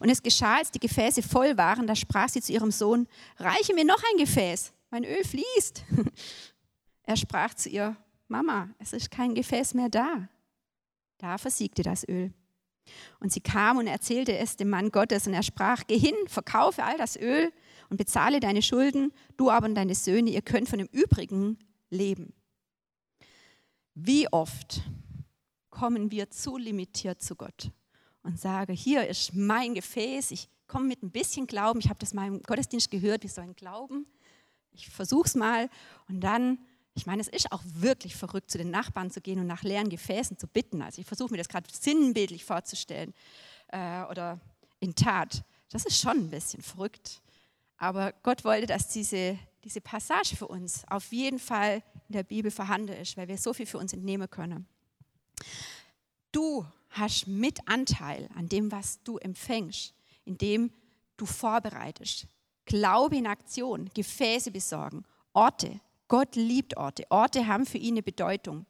Und 0.00 0.08
es 0.08 0.22
geschah, 0.22 0.56
als 0.56 0.70
die 0.70 0.80
Gefäße 0.80 1.22
voll 1.22 1.56
waren, 1.56 1.86
da 1.86 1.94
sprach 1.94 2.28
sie 2.28 2.40
zu 2.40 2.52
ihrem 2.52 2.70
Sohn, 2.70 3.06
reiche 3.38 3.74
mir 3.74 3.84
noch 3.84 4.02
ein 4.12 4.18
Gefäß 4.18 4.72
mein 4.90 5.04
Öl 5.04 5.24
fließt. 5.24 5.84
Er 7.02 7.16
sprach 7.16 7.54
zu 7.54 7.68
ihr, 7.68 7.96
Mama, 8.28 8.70
es 8.78 8.92
ist 8.92 9.10
kein 9.10 9.34
Gefäß 9.34 9.74
mehr 9.74 9.88
da. 9.88 10.28
Da 11.18 11.38
versiegte 11.38 11.82
das 11.82 12.06
Öl. 12.08 12.32
Und 13.20 13.32
sie 13.32 13.40
kam 13.40 13.78
und 13.78 13.86
erzählte 13.86 14.36
es 14.36 14.56
dem 14.56 14.70
Mann 14.70 14.90
Gottes 14.90 15.26
und 15.26 15.34
er 15.34 15.42
sprach, 15.42 15.84
geh 15.86 15.98
hin, 15.98 16.14
verkaufe 16.26 16.84
all 16.84 16.96
das 16.98 17.16
Öl 17.16 17.52
und 17.88 17.96
bezahle 17.96 18.40
deine 18.40 18.62
Schulden, 18.62 19.12
du 19.36 19.50
aber 19.50 19.66
und 19.66 19.74
deine 19.74 19.94
Söhne, 19.94 20.30
ihr 20.30 20.42
könnt 20.42 20.68
von 20.68 20.78
dem 20.78 20.88
Übrigen 20.92 21.58
leben. 21.90 22.32
Wie 23.94 24.30
oft 24.32 24.82
kommen 25.70 26.10
wir 26.10 26.30
zu 26.30 26.56
limitiert 26.56 27.22
zu 27.22 27.36
Gott 27.36 27.70
und 28.22 28.38
sagen, 28.38 28.74
hier 28.74 29.06
ist 29.06 29.34
mein 29.34 29.74
Gefäß, 29.74 30.30
ich 30.30 30.48
komme 30.66 30.86
mit 30.86 31.02
ein 31.02 31.10
bisschen 31.10 31.46
Glauben, 31.46 31.80
ich 31.80 31.88
habe 31.88 31.98
das 31.98 32.12
mal 32.12 32.26
im 32.26 32.42
Gottesdienst 32.42 32.90
gehört, 32.90 33.22
wir 33.22 33.30
sollen 33.30 33.54
glauben, 33.54 34.06
ich 34.72 34.88
versuche 34.88 35.26
es 35.26 35.34
mal 35.34 35.70
und 36.08 36.20
dann, 36.20 36.58
ich 36.96 37.04
meine, 37.04 37.20
es 37.20 37.28
ist 37.28 37.52
auch 37.52 37.62
wirklich 37.64 38.16
verrückt, 38.16 38.50
zu 38.50 38.56
den 38.56 38.70
Nachbarn 38.70 39.10
zu 39.10 39.20
gehen 39.20 39.38
und 39.38 39.46
nach 39.46 39.62
leeren 39.62 39.90
Gefäßen 39.90 40.38
zu 40.38 40.48
bitten. 40.48 40.80
Also 40.80 41.00
ich 41.00 41.06
versuche 41.06 41.30
mir 41.30 41.36
das 41.36 41.48
gerade 41.48 41.68
sinnbildlich 41.70 42.44
vorzustellen 42.44 43.12
äh, 43.68 44.02
oder 44.04 44.40
in 44.80 44.94
Tat. 44.94 45.44
Das 45.70 45.84
ist 45.84 46.00
schon 46.00 46.16
ein 46.16 46.30
bisschen 46.30 46.62
verrückt. 46.62 47.20
Aber 47.76 48.12
Gott 48.22 48.44
wollte, 48.44 48.66
dass 48.66 48.88
diese, 48.88 49.38
diese 49.62 49.82
Passage 49.82 50.36
für 50.36 50.48
uns 50.48 50.84
auf 50.88 51.12
jeden 51.12 51.38
Fall 51.38 51.82
in 52.08 52.14
der 52.14 52.22
Bibel 52.22 52.50
vorhanden 52.50 52.94
ist, 52.94 53.18
weil 53.18 53.28
wir 53.28 53.36
so 53.36 53.52
viel 53.52 53.66
für 53.66 53.78
uns 53.78 53.92
entnehmen 53.92 54.30
können. 54.30 54.66
Du 56.32 56.66
hast 56.88 57.26
mit 57.26 57.58
Anteil 57.68 58.30
an 58.34 58.48
dem, 58.48 58.72
was 58.72 59.02
du 59.02 59.18
empfängst, 59.18 59.94
indem 60.24 60.72
du 61.18 61.26
vorbereitest, 61.26 62.26
Glaube 62.64 63.16
in 63.16 63.26
Aktion, 63.26 63.90
Gefäße 63.94 64.50
besorgen, 64.50 65.04
Orte. 65.34 65.78
Gott 66.08 66.36
liebt 66.36 66.76
Orte. 66.76 67.04
Orte 67.10 67.46
haben 67.46 67.66
für 67.66 67.78
ihn 67.78 67.94
eine 67.94 68.02
Bedeutung. 68.02 68.66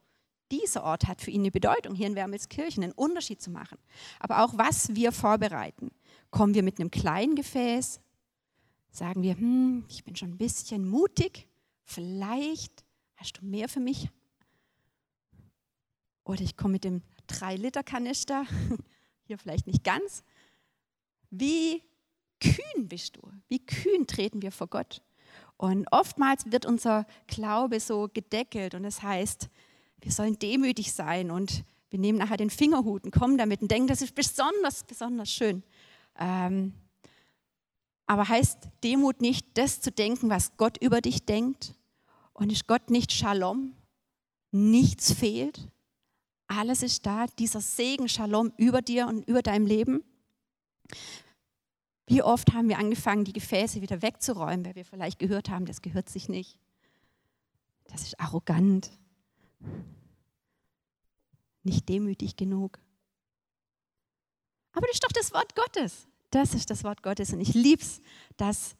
Dieser 0.51 0.85
Ort 0.85 1.09
hat 1.09 1.20
für 1.20 1.31
ihn 1.31 1.40
eine 1.42 1.51
Bedeutung, 1.51 1.94
hier 1.94 2.07
in 2.07 2.14
Wermelskirchen 2.14 2.85
einen 2.85 2.92
Unterschied 2.92 3.42
zu 3.42 3.51
machen. 3.51 3.79
Aber 4.20 4.44
auch 4.44 4.57
was 4.57 4.94
wir 4.94 5.11
vorbereiten. 5.12 5.90
Kommen 6.31 6.55
wir 6.55 6.62
mit 6.62 6.79
einem 6.79 6.90
kleinen 6.90 7.35
Gefäß? 7.35 8.01
Sagen 8.90 9.22
wir, 9.22 9.37
hm, 9.37 9.85
ich 9.88 10.05
bin 10.05 10.16
schon 10.16 10.31
ein 10.31 10.38
bisschen 10.38 10.88
mutig. 10.88 11.49
Vielleicht 11.83 12.85
hast 13.16 13.38
du 13.38 13.44
mehr 13.44 13.68
für 13.68 13.81
mich. 13.81 14.09
Oder 16.25 16.42
ich 16.42 16.57
komme 16.57 16.72
mit 16.72 16.85
dem 16.85 17.03
3-Liter-Kanister. 17.29 18.46
Hier 19.27 19.38
vielleicht 19.38 19.66
nicht 19.66 19.83
ganz. 19.83 20.22
Wie 21.31 21.83
kühn 22.40 22.88
bist 22.88 23.16
du? 23.16 23.33
Wie 23.49 23.64
kühn 23.64 24.07
treten 24.07 24.42
wir 24.42 24.53
vor 24.53 24.68
Gott? 24.68 25.03
Und 25.57 25.87
oftmals 25.90 26.51
wird 26.51 26.66
unser 26.66 27.07
Glaube 27.27 27.81
so 27.81 28.09
gedeckelt 28.12 28.75
und 28.75 28.85
es 28.85 28.97
das 28.97 29.03
heißt, 29.03 29.49
wir 30.01 30.12
sollen 30.12 30.38
demütig 30.38 30.92
sein 30.92 31.31
und 31.31 31.64
wir 31.90 31.99
nehmen 31.99 32.19
nachher 32.19 32.37
den 32.37 32.51
Fingerhut 32.51 33.05
und 33.05 33.11
kommen 33.11 33.38
damit 33.38 33.62
und 33.62 33.71
denken, 33.71 33.88
das 33.88 34.03
ist 34.03 34.14
besonders, 34.14 34.85
besonders 34.85 35.31
schön. 35.31 35.62
Ähm, 36.19 36.75
aber 38.07 38.29
heißt 38.29 38.69
Demut 38.85 39.21
nicht, 39.21 39.47
das 39.55 39.81
zu 39.81 39.90
denken, 39.90 40.29
was 40.31 40.57
Gott 40.57 40.77
über 40.79 41.01
dich 41.01 41.25
denkt? 41.25 41.75
Und 42.33 42.53
ist 42.53 42.66
Gott 42.66 42.90
nicht 42.90 43.12
Shalom? 43.12 43.75
Nichts 44.53 45.12
fehlt? 45.12 45.69
Alles 46.47 46.83
ist 46.83 47.07
da, 47.07 47.27
dieser 47.38 47.61
Segen 47.61 48.09
Shalom 48.09 48.53
über 48.57 48.83
dir 48.83 49.09
und 49.09 49.27
über 49.27 49.42
deinem 49.42 49.66
Leben? 49.66 50.05
Wie 52.07 52.23
oft 52.23 52.53
haben 52.53 52.69
wir 52.69 52.79
angefangen, 52.79 53.25
die 53.25 53.33
Gefäße 53.33 53.83
wieder 53.83 54.01
wegzuräumen, 54.01 54.64
weil 54.64 54.77
wir 54.77 54.85
vielleicht 54.85 55.19
gehört 55.19 55.51
haben, 55.51 55.66
das 55.66 55.83
gehört 55.83 56.09
sich 56.09 56.29
nicht. 56.29 56.59
Das 57.88 58.03
ist 58.03 58.19
arrogant. 58.21 58.90
Nicht 61.62 61.88
demütig 61.88 62.37
genug. 62.37 62.79
Aber 64.73 64.87
das 64.87 64.97
ist 64.97 65.05
doch 65.05 65.12
das 65.12 65.33
Wort 65.33 65.57
Gottes. 65.57 66.07
Das 66.31 66.55
ist 66.55 66.71
das 66.71 66.85
Wort 66.85 67.03
Gottes. 67.03 67.33
Und 67.33 67.40
ich 67.40 67.55
liebe 67.55 67.83
es, 67.83 68.01
dass 68.37 68.77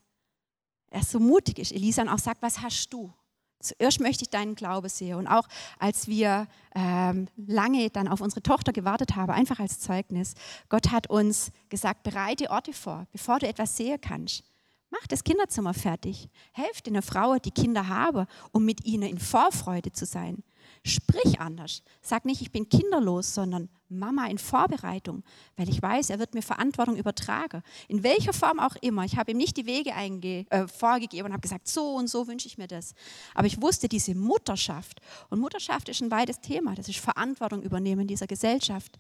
er 0.91 1.03
so 1.03 1.19
mutig 1.19 1.59
ist. 1.59 1.73
Elisa 1.73 2.03
und 2.03 2.09
auch 2.09 2.19
sagt, 2.19 2.43
was 2.43 2.61
hast 2.61 2.93
du? 2.93 3.13
Zuerst 3.61 4.01
möchte 4.01 4.23
ich 4.23 4.31
deinen 4.31 4.55
Glaube 4.55 4.89
sehen. 4.89 5.17
Und 5.17 5.27
auch 5.27 5.49
als 5.79 6.09
wir 6.09 6.47
ähm, 6.75 7.29
lange 7.37 7.91
dann 7.91 8.09
auf 8.09 8.21
unsere 8.21 8.43
Tochter 8.43 8.73
gewartet 8.73 9.17
haben, 9.17 9.33
einfach 9.33 9.59
als 9.59 9.81
Zeugnis, 9.81 10.35
Gott 10.69 10.91
hat 10.91 11.09
uns 11.09 11.51
gesagt, 11.69 12.03
bereite 12.03 12.51
Orte 12.51 12.73
vor, 12.73 13.07
bevor 13.13 13.39
du 13.39 13.47
etwas 13.47 13.77
sehen 13.77 14.01
kannst. 14.01 14.45
Mach 14.91 15.07
das 15.09 15.25
Kinderzimmer 15.25 15.75
fertig. 15.75 16.29
Helft 16.53 16.87
einer 16.87 17.03
Frau, 17.03 17.37
die 17.37 17.51
Kinder 17.51 17.89
habe, 17.89 18.27
um 18.53 18.65
mit 18.65 18.85
ihnen 18.85 19.09
in 19.09 19.19
Vorfreude 19.19 19.93
zu 19.93 20.07
sein. 20.07 20.45
Sprich 20.85 21.41
anders. 21.41 21.83
Sag 22.03 22.25
nicht, 22.25 22.41
ich 22.41 22.53
bin 22.53 22.69
kinderlos, 22.69 23.35
sondern 23.35 23.69
Mama 23.89 24.27
in 24.27 24.39
Vorbereitung, 24.39 25.23
weil 25.57 25.69
ich 25.69 25.81
weiß, 25.81 26.11
er 26.11 26.19
wird 26.19 26.35
mir 26.35 26.43
Verantwortung 26.43 26.97
übertragen. 26.97 27.63
In 27.89 28.03
welcher 28.03 28.33
Form 28.33 28.59
auch 28.59 28.77
immer. 28.81 29.05
Ich 29.05 29.17
habe 29.17 29.33
ihm 29.33 29.37
nicht 29.37 29.57
die 29.57 29.67
Wege 29.67 29.91
äh, 29.91 30.67
vorgegeben 30.67 31.27
und 31.27 31.33
habe 31.33 31.43
gesagt, 31.43 31.69
so 31.69 31.95
und 31.95 32.09
so 32.09 32.27
wünsche 32.27 32.49
ich 32.49 32.59
mir 32.59 32.67
das. 32.67 32.95
Aber 33.35 33.47
ich 33.47 33.61
wusste, 33.61 33.89
diese 33.89 34.15
Mutterschaft, 34.15 35.01
und 35.31 35.41
Mutterschaft 35.41 35.89
ist 35.89 36.01
ein 36.03 36.11
weites 36.11 36.41
Thema, 36.41 36.75
das 36.75 36.89
ist 36.89 36.99
Verantwortung 36.99 37.63
übernehmen 37.63 38.03
in 38.03 38.09
dieser 38.09 38.27
Gesellschaft. 38.27 38.97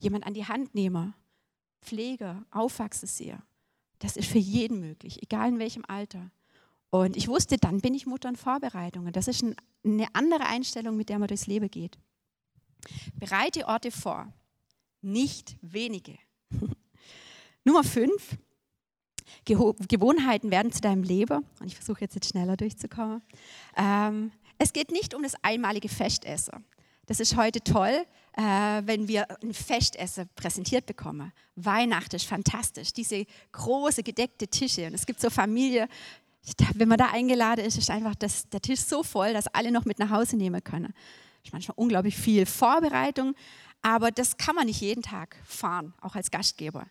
Jemand 0.00 0.26
an 0.26 0.34
die 0.34 0.46
Hand 0.46 0.74
nehmen, 0.74 1.14
Pflege, 1.80 2.44
aufwachsen 2.50 3.08
sehe. 3.08 3.42
Das 3.98 4.16
ist 4.16 4.28
für 4.28 4.38
jeden 4.38 4.80
möglich, 4.80 5.22
egal 5.22 5.48
in 5.48 5.58
welchem 5.58 5.84
Alter. 5.86 6.30
Und 6.90 7.16
ich 7.16 7.28
wusste, 7.28 7.56
dann 7.56 7.80
bin 7.80 7.94
ich 7.94 8.06
Mutter 8.06 8.28
in 8.28 8.36
Vorbereitung. 8.36 9.06
Und 9.06 9.16
das 9.16 9.28
ist 9.28 9.44
eine 9.84 10.06
andere 10.14 10.46
Einstellung, 10.46 10.96
mit 10.96 11.08
der 11.08 11.18
man 11.18 11.28
durchs 11.28 11.46
Leben 11.46 11.70
geht. 11.70 11.98
Bereite 13.14 13.66
Orte 13.66 13.90
vor, 13.90 14.32
nicht 15.02 15.56
wenige. 15.62 16.18
Nummer 17.64 17.84
fünf. 17.84 18.38
Gewohnheiten 19.44 20.50
werden 20.50 20.72
zu 20.72 20.80
deinem 20.80 21.02
Leben. 21.02 21.44
Und 21.60 21.66
ich 21.66 21.76
versuche 21.76 22.00
jetzt, 22.00 22.14
jetzt 22.14 22.30
schneller 22.30 22.56
durchzukommen. 22.56 23.22
Ähm, 23.76 24.32
es 24.58 24.72
geht 24.72 24.90
nicht 24.90 25.14
um 25.14 25.22
das 25.22 25.34
einmalige 25.42 25.88
Festessen. 25.88 26.64
Das 27.06 27.20
ist 27.20 27.36
heute 27.36 27.60
toll, 27.60 28.04
äh, 28.36 28.42
wenn 28.42 29.06
wir 29.06 29.26
ein 29.42 29.54
Festessen 29.54 30.28
präsentiert 30.34 30.86
bekommen. 30.86 31.32
Weihnachten 31.54 32.16
ist 32.16 32.26
fantastisch, 32.26 32.92
diese 32.92 33.26
große 33.52 34.02
gedeckte 34.02 34.48
Tische. 34.48 34.86
Und 34.86 34.94
es 34.94 35.06
gibt 35.06 35.20
so 35.20 35.30
Familien, 35.30 35.88
wenn 36.74 36.88
man 36.88 36.98
da 36.98 37.06
eingeladen 37.06 37.64
ist, 37.64 37.78
ist 37.78 37.90
einfach 37.90 38.14
das, 38.14 38.48
der 38.48 38.60
Tisch 38.60 38.80
so 38.80 39.02
voll, 39.02 39.32
dass 39.32 39.48
alle 39.48 39.72
noch 39.72 39.84
mit 39.84 39.98
nach 39.98 40.10
Hause 40.10 40.36
nehmen 40.36 40.62
können. 40.62 40.92
Das 40.92 41.48
ist 41.48 41.52
manchmal 41.52 41.74
unglaublich 41.76 42.16
viel 42.16 42.46
Vorbereitung, 42.46 43.34
aber 43.82 44.10
das 44.10 44.36
kann 44.36 44.54
man 44.54 44.66
nicht 44.66 44.80
jeden 44.80 45.02
Tag 45.02 45.36
fahren, 45.44 45.94
auch 46.00 46.14
als 46.14 46.30
Gastgeber. 46.30 46.86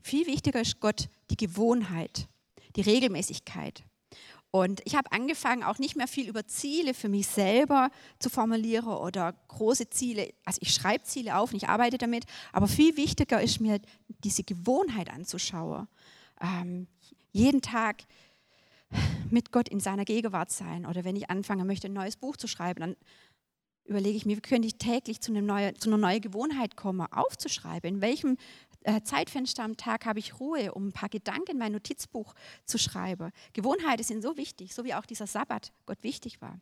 Viel 0.00 0.26
wichtiger 0.26 0.60
ist 0.60 0.80
Gott 0.80 1.08
die 1.30 1.36
Gewohnheit, 1.36 2.28
die 2.76 2.80
Regelmäßigkeit. 2.80 3.84
Und 4.54 4.82
ich 4.84 4.96
habe 4.96 5.10
angefangen, 5.12 5.62
auch 5.62 5.78
nicht 5.78 5.96
mehr 5.96 6.06
viel 6.06 6.28
über 6.28 6.46
Ziele 6.46 6.92
für 6.92 7.08
mich 7.08 7.26
selber 7.26 7.90
zu 8.18 8.28
formulieren 8.28 8.88
oder 8.88 9.32
große 9.48 9.88
Ziele. 9.88 10.34
Also 10.44 10.58
ich 10.60 10.74
schreibe 10.74 11.04
Ziele 11.04 11.38
auf 11.38 11.52
und 11.52 11.56
ich 11.56 11.70
arbeite 11.70 11.96
damit, 11.96 12.24
aber 12.52 12.68
viel 12.68 12.98
wichtiger 12.98 13.40
ist 13.40 13.60
mir, 13.60 13.80
diese 14.24 14.44
Gewohnheit 14.44 15.10
anzuschauen. 15.10 15.88
Ähm, 16.40 16.86
jeden 17.32 17.62
Tag 17.62 18.02
mit 19.30 19.52
Gott 19.52 19.68
in 19.68 19.80
seiner 19.80 20.04
Gegenwart 20.04 20.50
sein. 20.50 20.86
Oder 20.86 21.04
wenn 21.04 21.16
ich 21.16 21.30
anfange, 21.30 21.64
möchte 21.64 21.88
ein 21.88 21.92
neues 21.92 22.16
Buch 22.16 22.36
zu 22.36 22.46
schreiben, 22.46 22.80
dann 22.80 22.96
überlege 23.84 24.16
ich 24.16 24.26
mir, 24.26 24.36
wie 24.36 24.40
könnte 24.40 24.68
ich 24.68 24.76
täglich 24.76 25.20
zu, 25.20 25.32
neue, 25.32 25.74
zu 25.74 25.90
einer 25.90 25.98
neuen 25.98 26.20
Gewohnheit 26.20 26.76
kommen, 26.76 27.06
aufzuschreiben. 27.10 27.96
In 27.96 28.00
welchem 28.00 28.36
äh, 28.82 29.02
Zeitfenster 29.02 29.64
am 29.64 29.76
Tag 29.76 30.06
habe 30.06 30.18
ich 30.18 30.38
Ruhe, 30.40 30.72
um 30.72 30.88
ein 30.88 30.92
paar 30.92 31.08
Gedanken 31.08 31.52
in 31.52 31.58
mein 31.58 31.72
Notizbuch 31.72 32.34
zu 32.64 32.78
schreiben. 32.78 33.32
Gewohnheiten 33.52 34.04
sind 34.04 34.22
so 34.22 34.36
wichtig, 34.36 34.74
so 34.74 34.84
wie 34.84 34.94
auch 34.94 35.06
dieser 35.06 35.26
Sabbat 35.26 35.72
Gott 35.86 36.02
wichtig 36.02 36.40
war. 36.40 36.60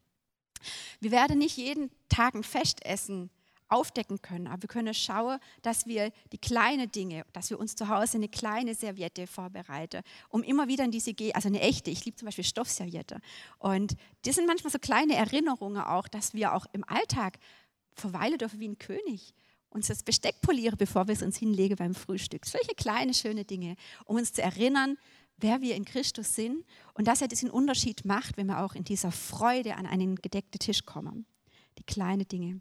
Wir 1.00 1.10
werden 1.10 1.38
nicht 1.38 1.56
jeden 1.56 1.90
Tag 2.08 2.34
ein 2.34 2.42
Festessen 2.42 3.30
aufdecken 3.70 4.20
können. 4.20 4.46
Aber 4.46 4.62
wir 4.62 4.68
können 4.68 4.94
schauen, 4.94 5.38
dass 5.62 5.86
wir 5.86 6.12
die 6.32 6.38
kleinen 6.38 6.90
Dinge, 6.90 7.24
dass 7.32 7.50
wir 7.50 7.58
uns 7.58 7.76
zu 7.76 7.88
Hause 7.88 8.18
eine 8.18 8.28
kleine 8.28 8.74
Serviette 8.74 9.26
vorbereiten, 9.26 10.02
um 10.28 10.42
immer 10.42 10.68
wieder 10.68 10.84
in 10.84 10.90
diese, 10.90 11.14
also 11.34 11.48
eine 11.48 11.60
echte, 11.60 11.90
ich 11.90 12.04
liebe 12.04 12.16
zum 12.16 12.26
Beispiel 12.26 12.44
Stoffserviette. 12.44 13.20
Und 13.58 13.96
das 14.24 14.34
sind 14.34 14.46
manchmal 14.46 14.72
so 14.72 14.78
kleine 14.78 15.14
Erinnerungen 15.14 15.82
auch, 15.82 16.08
dass 16.08 16.34
wir 16.34 16.54
auch 16.54 16.66
im 16.72 16.84
Alltag 16.84 17.38
verweilen 17.94 18.38
dürfen 18.38 18.60
wie 18.60 18.68
ein 18.68 18.78
König. 18.78 19.34
Uns 19.70 19.86
das 19.86 20.02
Besteck 20.02 20.40
polieren, 20.40 20.76
bevor 20.76 21.06
wir 21.06 21.14
es 21.14 21.22
uns 21.22 21.36
hinlegen 21.36 21.76
beim 21.76 21.94
Frühstück. 21.94 22.44
Solche 22.44 22.74
kleine, 22.74 23.14
schöne 23.14 23.44
Dinge, 23.44 23.76
um 24.04 24.16
uns 24.16 24.32
zu 24.32 24.42
erinnern, 24.42 24.98
wer 25.36 25.60
wir 25.60 25.74
in 25.76 25.84
Christus 25.84 26.34
sind 26.34 26.64
und 26.94 27.06
dass 27.06 27.22
er 27.22 27.28
diesen 27.28 27.50
Unterschied 27.50 28.04
macht, 28.04 28.36
wenn 28.36 28.46
wir 28.46 28.60
auch 28.60 28.74
in 28.74 28.84
dieser 28.84 29.12
Freude 29.12 29.76
an 29.76 29.86
einen 29.86 30.16
gedeckten 30.16 30.58
Tisch 30.58 30.84
kommen. 30.84 31.26
Die 31.78 31.84
kleinen 31.84 32.26
Dinge. 32.26 32.60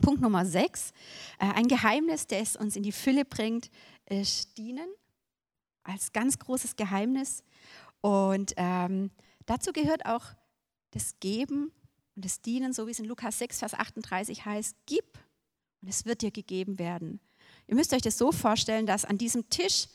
Punkt 0.00 0.20
Nummer 0.20 0.44
sechs, 0.46 0.92
äh, 1.38 1.46
ein 1.52 1.68
Geheimnis, 1.68 2.26
das 2.26 2.56
uns 2.56 2.76
in 2.76 2.82
die 2.82 2.92
Fülle 2.92 3.24
bringt, 3.24 3.70
ist 4.08 4.56
Dienen 4.58 4.88
als 5.84 6.12
ganz 6.12 6.38
großes 6.38 6.76
Geheimnis. 6.76 7.44
Und 8.00 8.54
ähm, 8.56 9.10
dazu 9.46 9.72
gehört 9.72 10.06
auch 10.06 10.24
das 10.90 11.18
Geben 11.20 11.72
und 12.14 12.24
das 12.24 12.40
Dienen, 12.40 12.72
so 12.72 12.86
wie 12.86 12.90
es 12.90 12.98
in 12.98 13.06
Lukas 13.06 13.38
6, 13.38 13.60
Vers 13.60 13.74
38 13.74 14.44
heißt, 14.44 14.76
gib 14.86 15.18
und 15.80 15.88
es 15.88 16.04
wird 16.04 16.22
dir 16.22 16.30
gegeben 16.30 16.78
werden. 16.78 17.20
Ihr 17.66 17.74
müsst 17.74 17.92
euch 17.92 18.02
das 18.02 18.18
so 18.18 18.32
vorstellen, 18.32 18.86
dass 18.86 19.04
an 19.04 19.18
diesem 19.18 19.48
Tisch 19.48 19.86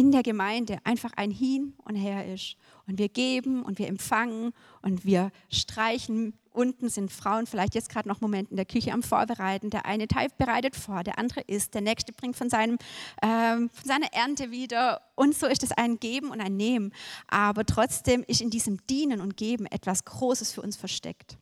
in 0.00 0.12
der 0.12 0.22
Gemeinde 0.22 0.78
einfach 0.84 1.12
ein 1.16 1.30
Hin 1.30 1.74
und 1.84 1.94
Her 1.94 2.32
ist. 2.32 2.56
Und 2.86 2.98
wir 2.98 3.10
geben 3.10 3.62
und 3.62 3.78
wir 3.78 3.86
empfangen 3.86 4.52
und 4.80 5.04
wir 5.04 5.30
streichen 5.50 6.32
Unten 6.52 6.88
sind 6.88 7.12
Frauen 7.12 7.46
vielleicht 7.46 7.76
jetzt 7.76 7.90
gerade 7.90 8.08
noch 8.08 8.20
Moment 8.20 8.50
in 8.50 8.56
der 8.56 8.64
Küche 8.64 8.92
am 8.92 9.04
Vorbereiten. 9.04 9.70
Der 9.70 9.86
eine 9.86 10.08
Teil 10.08 10.28
bereitet 10.36 10.74
vor, 10.74 11.04
der 11.04 11.16
andere 11.16 11.42
isst, 11.42 11.74
der 11.74 11.80
nächste 11.80 12.12
bringt 12.12 12.34
von, 12.34 12.50
seinem, 12.50 12.76
ähm, 13.22 13.70
von 13.70 13.84
seiner 13.84 14.12
Ernte 14.12 14.50
wieder. 14.50 15.00
Und 15.14 15.36
so 15.36 15.46
ist 15.46 15.62
es 15.62 15.70
ein 15.70 16.00
Geben 16.00 16.30
und 16.30 16.40
ein 16.40 16.56
Nehmen. 16.56 16.92
Aber 17.28 17.64
trotzdem 17.64 18.24
ist 18.26 18.40
in 18.40 18.50
diesem 18.50 18.84
Dienen 18.88 19.20
und 19.20 19.36
Geben 19.36 19.66
etwas 19.66 20.04
Großes 20.04 20.52
für 20.52 20.62
uns 20.62 20.76
versteckt. 20.76 21.38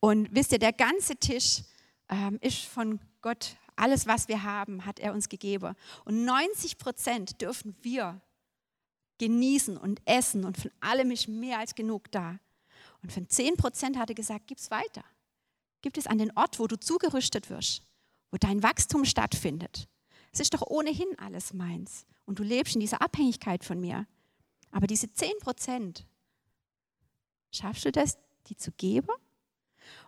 Und 0.00 0.28
wisst 0.32 0.50
ihr, 0.50 0.58
der 0.58 0.72
ganze 0.72 1.14
Tisch 1.14 1.62
ähm, 2.08 2.38
ist 2.40 2.64
von 2.64 2.98
Gott, 3.22 3.56
alles, 3.76 4.06
was 4.06 4.28
wir 4.28 4.42
haben, 4.42 4.84
hat 4.86 4.98
er 4.98 5.12
uns 5.12 5.28
gegeben. 5.28 5.74
Und 6.04 6.24
90 6.24 6.78
Prozent 6.78 7.40
dürfen 7.40 7.76
wir 7.82 8.20
genießen 9.18 9.76
und 9.76 10.00
essen 10.06 10.44
und 10.44 10.56
von 10.56 10.70
allem 10.80 11.10
ist 11.10 11.28
mehr 11.28 11.58
als 11.58 11.74
genug 11.74 12.10
da. 12.10 12.38
Und 13.02 13.12
von 13.12 13.28
10 13.28 13.56
Prozent 13.56 13.98
hat 13.98 14.08
er 14.08 14.14
gesagt, 14.14 14.46
gib 14.46 14.58
es 14.58 14.70
weiter. 14.70 15.04
Gib 15.82 15.96
es 15.96 16.06
an 16.06 16.18
den 16.18 16.36
Ort, 16.36 16.58
wo 16.58 16.66
du 16.66 16.78
zugerüstet 16.78 17.50
wirst, 17.50 17.82
wo 18.30 18.36
dein 18.38 18.62
Wachstum 18.62 19.04
stattfindet. 19.04 19.88
Es 20.32 20.40
ist 20.40 20.54
doch 20.54 20.62
ohnehin 20.62 21.18
alles 21.18 21.52
meins. 21.52 22.06
Und 22.24 22.38
du 22.38 22.42
lebst 22.42 22.74
in 22.74 22.80
dieser 22.80 23.02
Abhängigkeit 23.02 23.64
von 23.64 23.80
mir. 23.80 24.06
Aber 24.70 24.86
diese 24.86 25.12
10 25.12 25.38
Prozent, 25.40 26.06
schaffst 27.52 27.84
du 27.84 27.92
das, 27.92 28.18
die 28.46 28.56
zu 28.56 28.72
geben? 28.72 29.10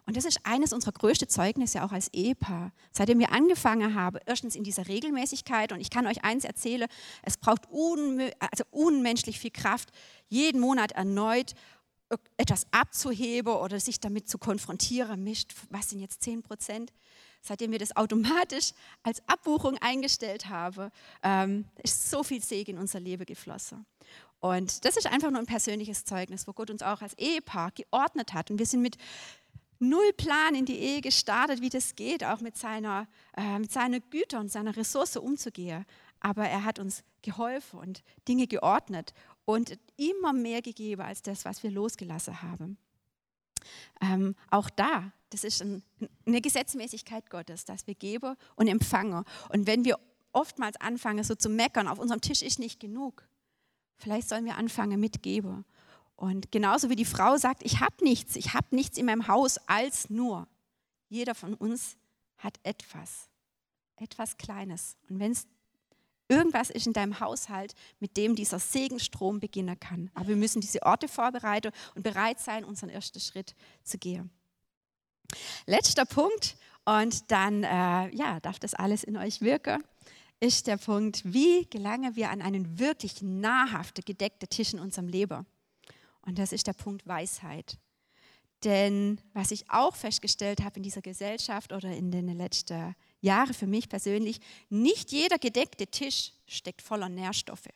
Und 0.06 0.16
das 0.16 0.24
ist 0.24 0.40
eines 0.44 0.72
unserer 0.72 0.92
größten 0.92 1.28
Zeugnisse 1.28 1.82
auch 1.84 1.92
als 1.92 2.08
Ehepaar. 2.12 2.72
Seitdem 2.92 3.18
wir 3.18 3.32
angefangen 3.32 3.94
haben, 3.94 4.18
erstens 4.26 4.56
in 4.56 4.64
dieser 4.64 4.88
Regelmäßigkeit, 4.88 5.72
und 5.72 5.80
ich 5.80 5.90
kann 5.90 6.06
euch 6.06 6.24
eins 6.24 6.44
erzählen, 6.44 6.88
es 7.22 7.36
braucht 7.36 7.68
also 7.70 8.64
unmenschlich 8.70 9.38
viel 9.38 9.50
Kraft, 9.50 9.90
jeden 10.28 10.60
Monat 10.60 10.92
erneut 10.92 11.54
etwas 12.36 12.66
abzuheben 12.72 13.54
oder 13.54 13.80
sich 13.80 14.00
damit 14.00 14.28
zu 14.28 14.38
konfrontieren, 14.38 15.22
mischt, 15.24 15.54
was 15.70 15.90
sind 15.90 16.00
jetzt 16.00 16.22
10 16.22 16.42
Prozent? 16.42 16.92
Seitdem 17.40 17.72
wir 17.72 17.78
das 17.78 17.96
automatisch 17.96 18.72
als 19.02 19.20
Abbuchung 19.28 19.76
eingestellt 19.78 20.48
haben, 20.48 20.90
ähm, 21.22 21.64
ist 21.82 22.10
so 22.10 22.22
viel 22.22 22.42
Segen 22.42 22.72
in 22.72 22.78
unser 22.78 23.00
Leben 23.00 23.26
geflossen. 23.26 23.84
Und 24.38 24.84
das 24.84 24.96
ist 24.96 25.06
einfach 25.06 25.30
nur 25.30 25.40
ein 25.40 25.46
persönliches 25.46 26.04
Zeugnis, 26.04 26.46
wo 26.46 26.52
Gott 26.52 26.70
uns 26.70 26.82
auch 26.82 27.00
als 27.00 27.16
Ehepaar 27.18 27.70
geordnet 27.72 28.32
hat. 28.34 28.50
Und 28.50 28.58
wir 28.58 28.66
sind 28.66 28.82
mit 28.82 28.96
null 29.82 30.12
Plan 30.14 30.54
in 30.54 30.64
die 30.64 30.78
Ehe 30.78 31.00
gestartet, 31.00 31.60
wie 31.60 31.68
das 31.68 31.94
geht, 31.94 32.24
auch 32.24 32.40
mit 32.40 32.56
seiner, 32.56 33.08
äh, 33.36 33.62
seiner 33.68 34.00
Güter 34.00 34.40
und 34.40 34.50
seiner 34.50 34.76
Ressource 34.76 35.16
umzugehen. 35.16 35.84
Aber 36.20 36.44
er 36.48 36.64
hat 36.64 36.78
uns 36.78 37.02
geholfen 37.20 37.80
und 37.80 38.02
Dinge 38.28 38.46
geordnet 38.46 39.12
und 39.44 39.78
immer 39.96 40.32
mehr 40.32 40.62
gegeben 40.62 41.02
als 41.02 41.22
das, 41.22 41.44
was 41.44 41.62
wir 41.62 41.70
losgelassen 41.70 42.42
haben. 42.42 42.78
Ähm, 44.00 44.34
auch 44.50 44.70
da, 44.70 45.12
das 45.30 45.44
ist 45.44 45.62
ein, 45.62 45.82
eine 46.26 46.40
Gesetzmäßigkeit 46.40 47.28
Gottes, 47.28 47.64
dass 47.64 47.86
wir 47.86 47.94
geben 47.94 48.36
und 48.56 48.68
empfangen. 48.68 49.24
Und 49.48 49.66
wenn 49.66 49.84
wir 49.84 49.98
oftmals 50.32 50.80
anfangen, 50.80 51.24
so 51.24 51.34
zu 51.34 51.48
meckern, 51.48 51.88
auf 51.88 51.98
unserem 51.98 52.20
Tisch 52.20 52.42
ist 52.42 52.58
nicht 52.58 52.80
genug. 52.80 53.26
Vielleicht 53.96 54.28
sollen 54.28 54.44
wir 54.44 54.56
anfangen 54.56 54.98
mit 54.98 55.22
Geben. 55.22 55.64
Und 56.16 56.52
genauso 56.52 56.90
wie 56.90 56.96
die 56.96 57.04
Frau 57.04 57.36
sagt, 57.36 57.62
ich 57.64 57.80
habe 57.80 58.02
nichts, 58.02 58.36
ich 58.36 58.54
habe 58.54 58.66
nichts 58.70 58.98
in 58.98 59.06
meinem 59.06 59.26
Haus 59.28 59.58
als 59.66 60.10
nur. 60.10 60.46
Jeder 61.08 61.34
von 61.34 61.54
uns 61.54 61.96
hat 62.38 62.58
etwas, 62.62 63.28
etwas 63.96 64.36
Kleines. 64.36 64.96
Und 65.08 65.18
wenn 65.18 65.32
es 65.32 65.46
irgendwas 66.28 66.70
ist 66.70 66.86
in 66.86 66.92
deinem 66.92 67.20
Haushalt, 67.20 67.74
mit 68.00 68.16
dem 68.16 68.34
dieser 68.34 68.58
Segenstrom 68.58 69.40
beginnen 69.40 69.78
kann. 69.78 70.10
Aber 70.14 70.28
wir 70.28 70.36
müssen 70.36 70.60
diese 70.60 70.82
Orte 70.82 71.08
vorbereiten 71.08 71.72
und 71.94 72.02
bereit 72.02 72.40
sein, 72.40 72.64
unseren 72.64 72.88
ersten 72.88 73.20
Schritt 73.20 73.54
zu 73.84 73.98
gehen. 73.98 74.30
Letzter 75.66 76.04
Punkt, 76.04 76.56
und 76.84 77.30
dann 77.30 77.62
äh, 77.62 78.14
ja, 78.14 78.40
darf 78.40 78.58
das 78.58 78.74
alles 78.74 79.04
in 79.04 79.16
euch 79.16 79.40
wirken, 79.40 79.84
ist 80.40 80.66
der 80.66 80.76
Punkt, 80.76 81.22
wie 81.24 81.66
gelangen 81.66 82.16
wir 82.16 82.30
an 82.30 82.42
einen 82.42 82.78
wirklich 82.78 83.22
nahrhaften, 83.22 84.04
gedeckten 84.04 84.48
Tisch 84.48 84.72
in 84.72 84.80
unserem 84.80 85.06
Leben? 85.06 85.46
Und 86.22 86.38
das 86.38 86.52
ist 86.52 86.66
der 86.66 86.72
Punkt 86.72 87.06
Weisheit. 87.06 87.78
Denn 88.64 89.20
was 89.32 89.50
ich 89.50 89.68
auch 89.70 89.96
festgestellt 89.96 90.62
habe 90.62 90.76
in 90.76 90.82
dieser 90.84 91.02
Gesellschaft 91.02 91.72
oder 91.72 91.90
in 91.90 92.12
den 92.12 92.28
letzten 92.36 92.94
Jahren 93.20 93.54
für 93.54 93.66
mich 93.66 93.88
persönlich, 93.88 94.40
nicht 94.68 95.10
jeder 95.10 95.38
gedeckte 95.38 95.86
Tisch 95.88 96.32
steckt 96.46 96.80
voller 96.80 97.08
Nährstoffe. 97.08 97.68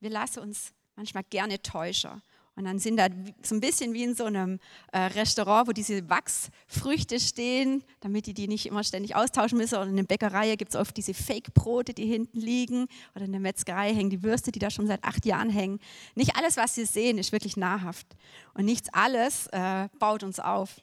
Wir 0.00 0.10
lassen 0.10 0.40
uns 0.40 0.72
manchmal 0.96 1.24
gerne 1.24 1.62
täuschen 1.62 2.22
und 2.56 2.64
dann 2.64 2.78
sind 2.78 2.98
da 2.98 3.08
so 3.42 3.54
ein 3.56 3.60
bisschen 3.60 3.94
wie 3.94 4.04
in 4.04 4.14
so 4.14 4.24
einem 4.24 4.60
äh, 4.92 4.98
Restaurant, 4.98 5.66
wo 5.66 5.72
diese 5.72 6.08
Wachsfrüchte 6.08 7.18
stehen, 7.18 7.82
damit 8.00 8.26
die 8.26 8.34
die 8.34 8.46
nicht 8.46 8.66
immer 8.66 8.84
ständig 8.84 9.16
austauschen 9.16 9.58
müssen. 9.58 9.74
Oder 9.74 9.88
in 9.88 9.96
der 9.96 10.04
Bäckerei 10.04 10.54
gibt 10.54 10.72
es 10.72 10.80
oft 10.80 10.96
diese 10.96 11.14
Fake-Brote, 11.14 11.94
die 11.94 12.06
hinten 12.06 12.38
liegen. 12.38 12.86
Oder 13.16 13.24
in 13.24 13.32
der 13.32 13.40
Metzgerei 13.40 13.92
hängen 13.92 14.10
die 14.10 14.22
Würste, 14.22 14.52
die 14.52 14.60
da 14.60 14.70
schon 14.70 14.86
seit 14.86 15.02
acht 15.02 15.26
Jahren 15.26 15.50
hängen. 15.50 15.80
Nicht 16.14 16.36
alles, 16.36 16.56
was 16.56 16.76
wir 16.76 16.86
sehen, 16.86 17.18
ist 17.18 17.32
wirklich 17.32 17.56
nahrhaft. 17.56 18.06
Und 18.54 18.66
nichts 18.66 18.88
alles 18.92 19.48
äh, 19.48 19.88
baut 19.98 20.22
uns 20.22 20.38
auf. 20.38 20.80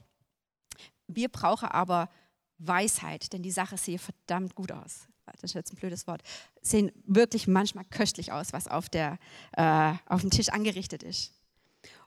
Wir 1.07 1.29
brauchen 1.29 1.69
aber 1.69 2.10
Weisheit, 2.57 3.31
denn 3.31 3.43
die 3.43 3.51
Sache 3.51 3.77
sieht 3.77 4.01
verdammt 4.01 4.55
gut 4.55 4.71
aus 4.71 5.07
das 5.25 5.51
ist 5.51 5.53
jetzt 5.53 5.73
ein 5.73 5.77
blödes 5.77 6.07
Wort, 6.07 6.23
sehen 6.62 6.91
wirklich 7.05 7.47
manchmal 7.47 7.86
köstlich 7.86 8.34
aus, 8.34 8.51
was 8.51 8.67
auf, 8.67 8.89
der, 8.89 9.17
äh, 9.53 9.93
auf 10.07 10.21
dem 10.21 10.29
Tisch 10.29 10.49
angerichtet 10.49 11.03
ist. 11.03 11.40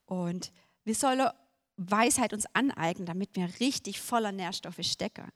Und 0.07 0.53
wir 0.85 0.95
sollen 0.95 1.29
Weisheit 1.77 2.33
uns 2.33 2.47
aneignen, 2.53 3.07
damit 3.07 3.35
wir 3.35 3.49
richtig 3.59 4.01
voller 4.01 4.31
Nährstoffe 4.31 4.83
stecken. 4.83 5.31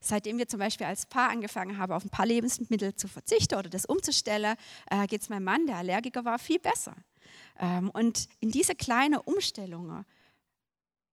Seitdem 0.00 0.38
wir 0.38 0.48
zum 0.48 0.58
Beispiel 0.58 0.86
als 0.86 1.06
Paar 1.06 1.30
angefangen 1.30 1.78
haben, 1.78 1.92
auf 1.92 2.04
ein 2.04 2.10
paar 2.10 2.26
Lebensmittel 2.26 2.96
zu 2.96 3.06
verzichten 3.06 3.54
oder 3.54 3.68
das 3.68 3.86
umzustellen, 3.86 4.56
äh, 4.90 5.06
geht 5.06 5.22
es 5.22 5.28
meinem 5.28 5.44
Mann, 5.44 5.66
der 5.66 5.76
Allergiker 5.76 6.24
war, 6.24 6.38
viel 6.38 6.58
besser. 6.58 6.96
Ähm, 7.60 7.90
und 7.90 8.28
in 8.40 8.50
diese 8.50 8.74
kleinen 8.74 9.20
Umstellungen, 9.20 10.04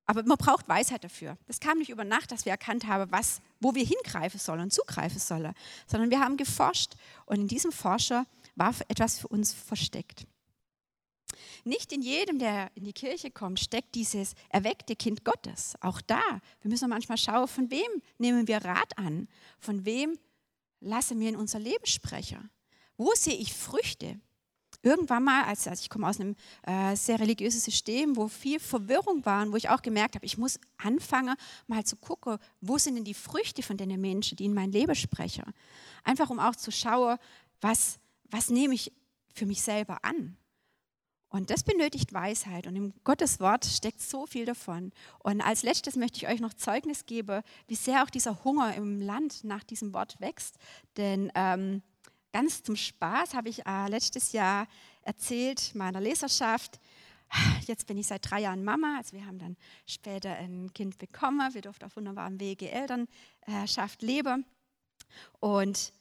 aber 0.08 0.24
man 0.24 0.38
braucht 0.38 0.67
Weisheit 0.67 1.04
dafür. 1.04 1.38
Das 1.45 1.60
kam 1.60 1.78
nicht 1.78 1.89
über 1.89 2.04
Nacht, 2.04 2.32
dass 2.32 2.45
wir 2.45 2.52
erkannt 2.52 2.88
haben, 2.88 3.12
was, 3.12 3.39
wo 3.60 3.76
wir 3.76 3.86
hingreifen 3.86 4.39
sollen 4.39 4.62
und 4.62 4.74
zugreifen 4.74 5.19
sollen, 5.19 5.54
sondern 5.86 6.10
wir 6.10 6.19
haben 6.19 6.38
geforscht 6.38 6.95
und 7.26 7.39
in 7.39 7.47
diesem 7.47 7.71
Forscher 7.71 8.26
war 8.56 8.74
etwas 8.88 9.19
für 9.19 9.28
uns 9.28 9.54
versteckt. 9.54 10.26
Nicht 11.63 11.91
in 11.91 12.02
jedem, 12.02 12.39
der 12.39 12.72
in 12.76 12.84
die 12.84 12.94
Kirche 12.94 13.32
kommt, 13.32 13.60
steckt 13.60 13.96
dieses 13.96 14.34
erweckte 14.50 14.96
Kind 14.96 15.24
Gottes. 15.24 15.76
Auch 15.82 16.02
da, 16.02 16.22
wir 16.62 16.70
müssen 16.70 16.89
manchmal 16.89 17.17
schauen, 17.17 17.48
von 17.48 17.70
wem 17.72 18.02
nehmen 18.17 18.48
wir 18.48 18.63
Rat 18.63 18.98
an? 18.98 19.28
Von 19.60 19.86
wem 19.86 20.17
lassen 20.80 21.20
wir 21.20 21.30
in 21.30 21.36
unser 21.36 21.60
Leben 21.60 21.86
sprechen? 21.86 22.50
Wo 22.98 23.12
sehe 23.15 23.36
ich 23.36 23.54
Früchte? 23.54 24.20
Irgendwann 24.84 25.24
mal, 25.24 25.44
als, 25.44 25.67
ich 25.67 25.89
komme 25.89 26.10
aus 26.10 26.20
einem 26.20 26.36
äh, 26.63 26.96
sehr 26.96 27.20
religiösen 27.20 27.60
System, 27.60 28.15
wo 28.15 28.28
viel 28.28 28.60
Verwirrung 28.60 29.24
war, 29.26 29.52
wo 29.52 29.56
ich 29.56 29.70
auch 29.70 29.82
gemerkt 29.82 30.15
habe, 30.15 30.26
ich 30.26 30.39
muss 30.39 30.60
anfangen, 30.78 31.36
mal 31.67 31.84
zu 31.84 31.96
gucken, 31.98 32.38
wo 32.62 32.80
sind 32.80 32.96
denn 32.96 33.04
die 33.04 33.13
Früchte 33.13 33.62
von 33.62 33.78
den 33.78 34.00
Menschen, 34.02 34.38
die 34.38 34.46
in 34.46 34.56
mein 34.56 34.72
Leben 34.72 34.96
sprechen. 34.96 35.44
Einfach 36.04 36.32
um 36.32 36.39
auch 36.39 36.56
zu 36.56 36.72
schauen, 36.72 37.17
was, 37.60 38.00
was 38.32 38.50
nehme 38.50 38.74
ich 38.74 38.91
für 39.34 39.46
mich 39.46 39.62
selber 39.62 40.04
an. 40.04 40.36
Und 41.32 41.50
das 41.50 41.63
benötigt 41.63 42.13
Weisheit 42.13 42.67
und 42.67 42.76
im 42.76 42.94
Gottes 43.06 43.39
Wort 43.39 43.63
steckt 43.63 44.02
so 44.02 44.26
viel 44.26 44.46
davon. 44.46 44.91
Und 45.20 45.39
als 45.39 45.63
letztes 45.63 45.96
möchte 45.96 46.17
ich 46.17 46.28
euch 46.28 46.41
noch 46.41 46.54
Zeugnis 46.54 47.06
geben, 47.06 47.41
wie 47.67 47.76
sehr 47.76 48.04
auch 48.04 48.10
dieser 48.10 48.44
Hunger 48.44 48.76
im 48.76 49.00
Land 49.00 49.46
nach 49.46 49.63
diesem 49.63 49.94
Wort 49.94 50.20
wächst. 50.20 50.58
Denn 50.98 51.32
ähm, 51.34 51.84
ganz 52.34 52.63
zum 52.63 52.76
Spaß 52.76 53.34
habe 53.34 53.48
ich 53.48 53.65
äh, 53.65 53.88
letztes 53.88 54.34
Jahr 54.34 54.67
erzählt 55.04 55.74
meiner 55.74 56.02
Leserschaft, 56.02 56.82
jetzt 57.65 57.88
bin 57.88 57.98
ich 57.98 58.08
seit 58.08 58.30
drei 58.30 58.41
Jahren 58.41 58.65
Mama, 58.65 58.98
also 58.98 59.13
wir 59.13 59.26
haben 59.26 59.39
dann 59.39 59.56
später 59.86 60.36
ein 60.36 60.74
Kind 60.74 60.98
bekommen, 60.98 61.54
wir 61.54 61.62
durften 61.62 61.86
auf 61.86 61.96
wunderbarem 61.96 62.41
Wege 62.41 62.70
Elternschaft 62.70 64.02
leben. 64.02 64.46
Und 65.39 65.94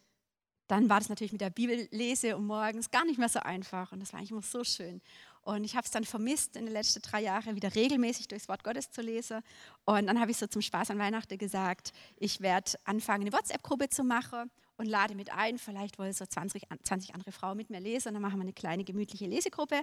dann 0.70 0.88
war 0.88 1.00
das 1.00 1.08
natürlich 1.08 1.32
mit 1.32 1.40
der 1.40 1.50
Bibellese 1.50 2.36
und 2.36 2.46
morgens 2.46 2.90
gar 2.90 3.04
nicht 3.04 3.18
mehr 3.18 3.28
so 3.28 3.40
einfach. 3.40 3.90
Und 3.92 4.00
das 4.00 4.12
war 4.12 4.18
eigentlich 4.18 4.30
immer 4.30 4.42
so 4.42 4.62
schön. 4.62 5.00
Und 5.42 5.64
ich 5.64 5.74
habe 5.74 5.84
es 5.84 5.90
dann 5.90 6.04
vermisst, 6.04 6.54
in 6.54 6.66
den 6.66 6.72
letzten 6.72 7.02
drei 7.02 7.22
Jahren 7.22 7.56
wieder 7.56 7.74
regelmäßig 7.74 8.28
durchs 8.28 8.48
Wort 8.48 8.62
Gottes 8.62 8.90
zu 8.90 9.00
lesen. 9.00 9.40
Und 9.84 10.06
dann 10.06 10.20
habe 10.20 10.30
ich 10.30 10.36
so 10.36 10.46
zum 10.46 10.62
Spaß 10.62 10.90
an 10.90 10.98
Weihnachten 10.98 11.38
gesagt, 11.38 11.92
ich 12.16 12.40
werde 12.40 12.72
anfangen, 12.84 13.22
eine 13.22 13.32
WhatsApp-Gruppe 13.32 13.88
zu 13.88 14.04
machen 14.04 14.50
und 14.76 14.86
lade 14.86 15.14
mit 15.14 15.32
ein. 15.32 15.58
Vielleicht 15.58 15.98
wollen 15.98 16.12
so 16.12 16.24
20, 16.24 16.64
20 16.82 17.14
andere 17.14 17.32
Frauen 17.32 17.56
mit 17.56 17.70
mir 17.70 17.80
lesen. 17.80 18.08
Und 18.08 18.14
dann 18.14 18.22
machen 18.22 18.36
wir 18.36 18.42
eine 18.42 18.52
kleine 18.52 18.84
gemütliche 18.84 19.26
Lesegruppe 19.26 19.82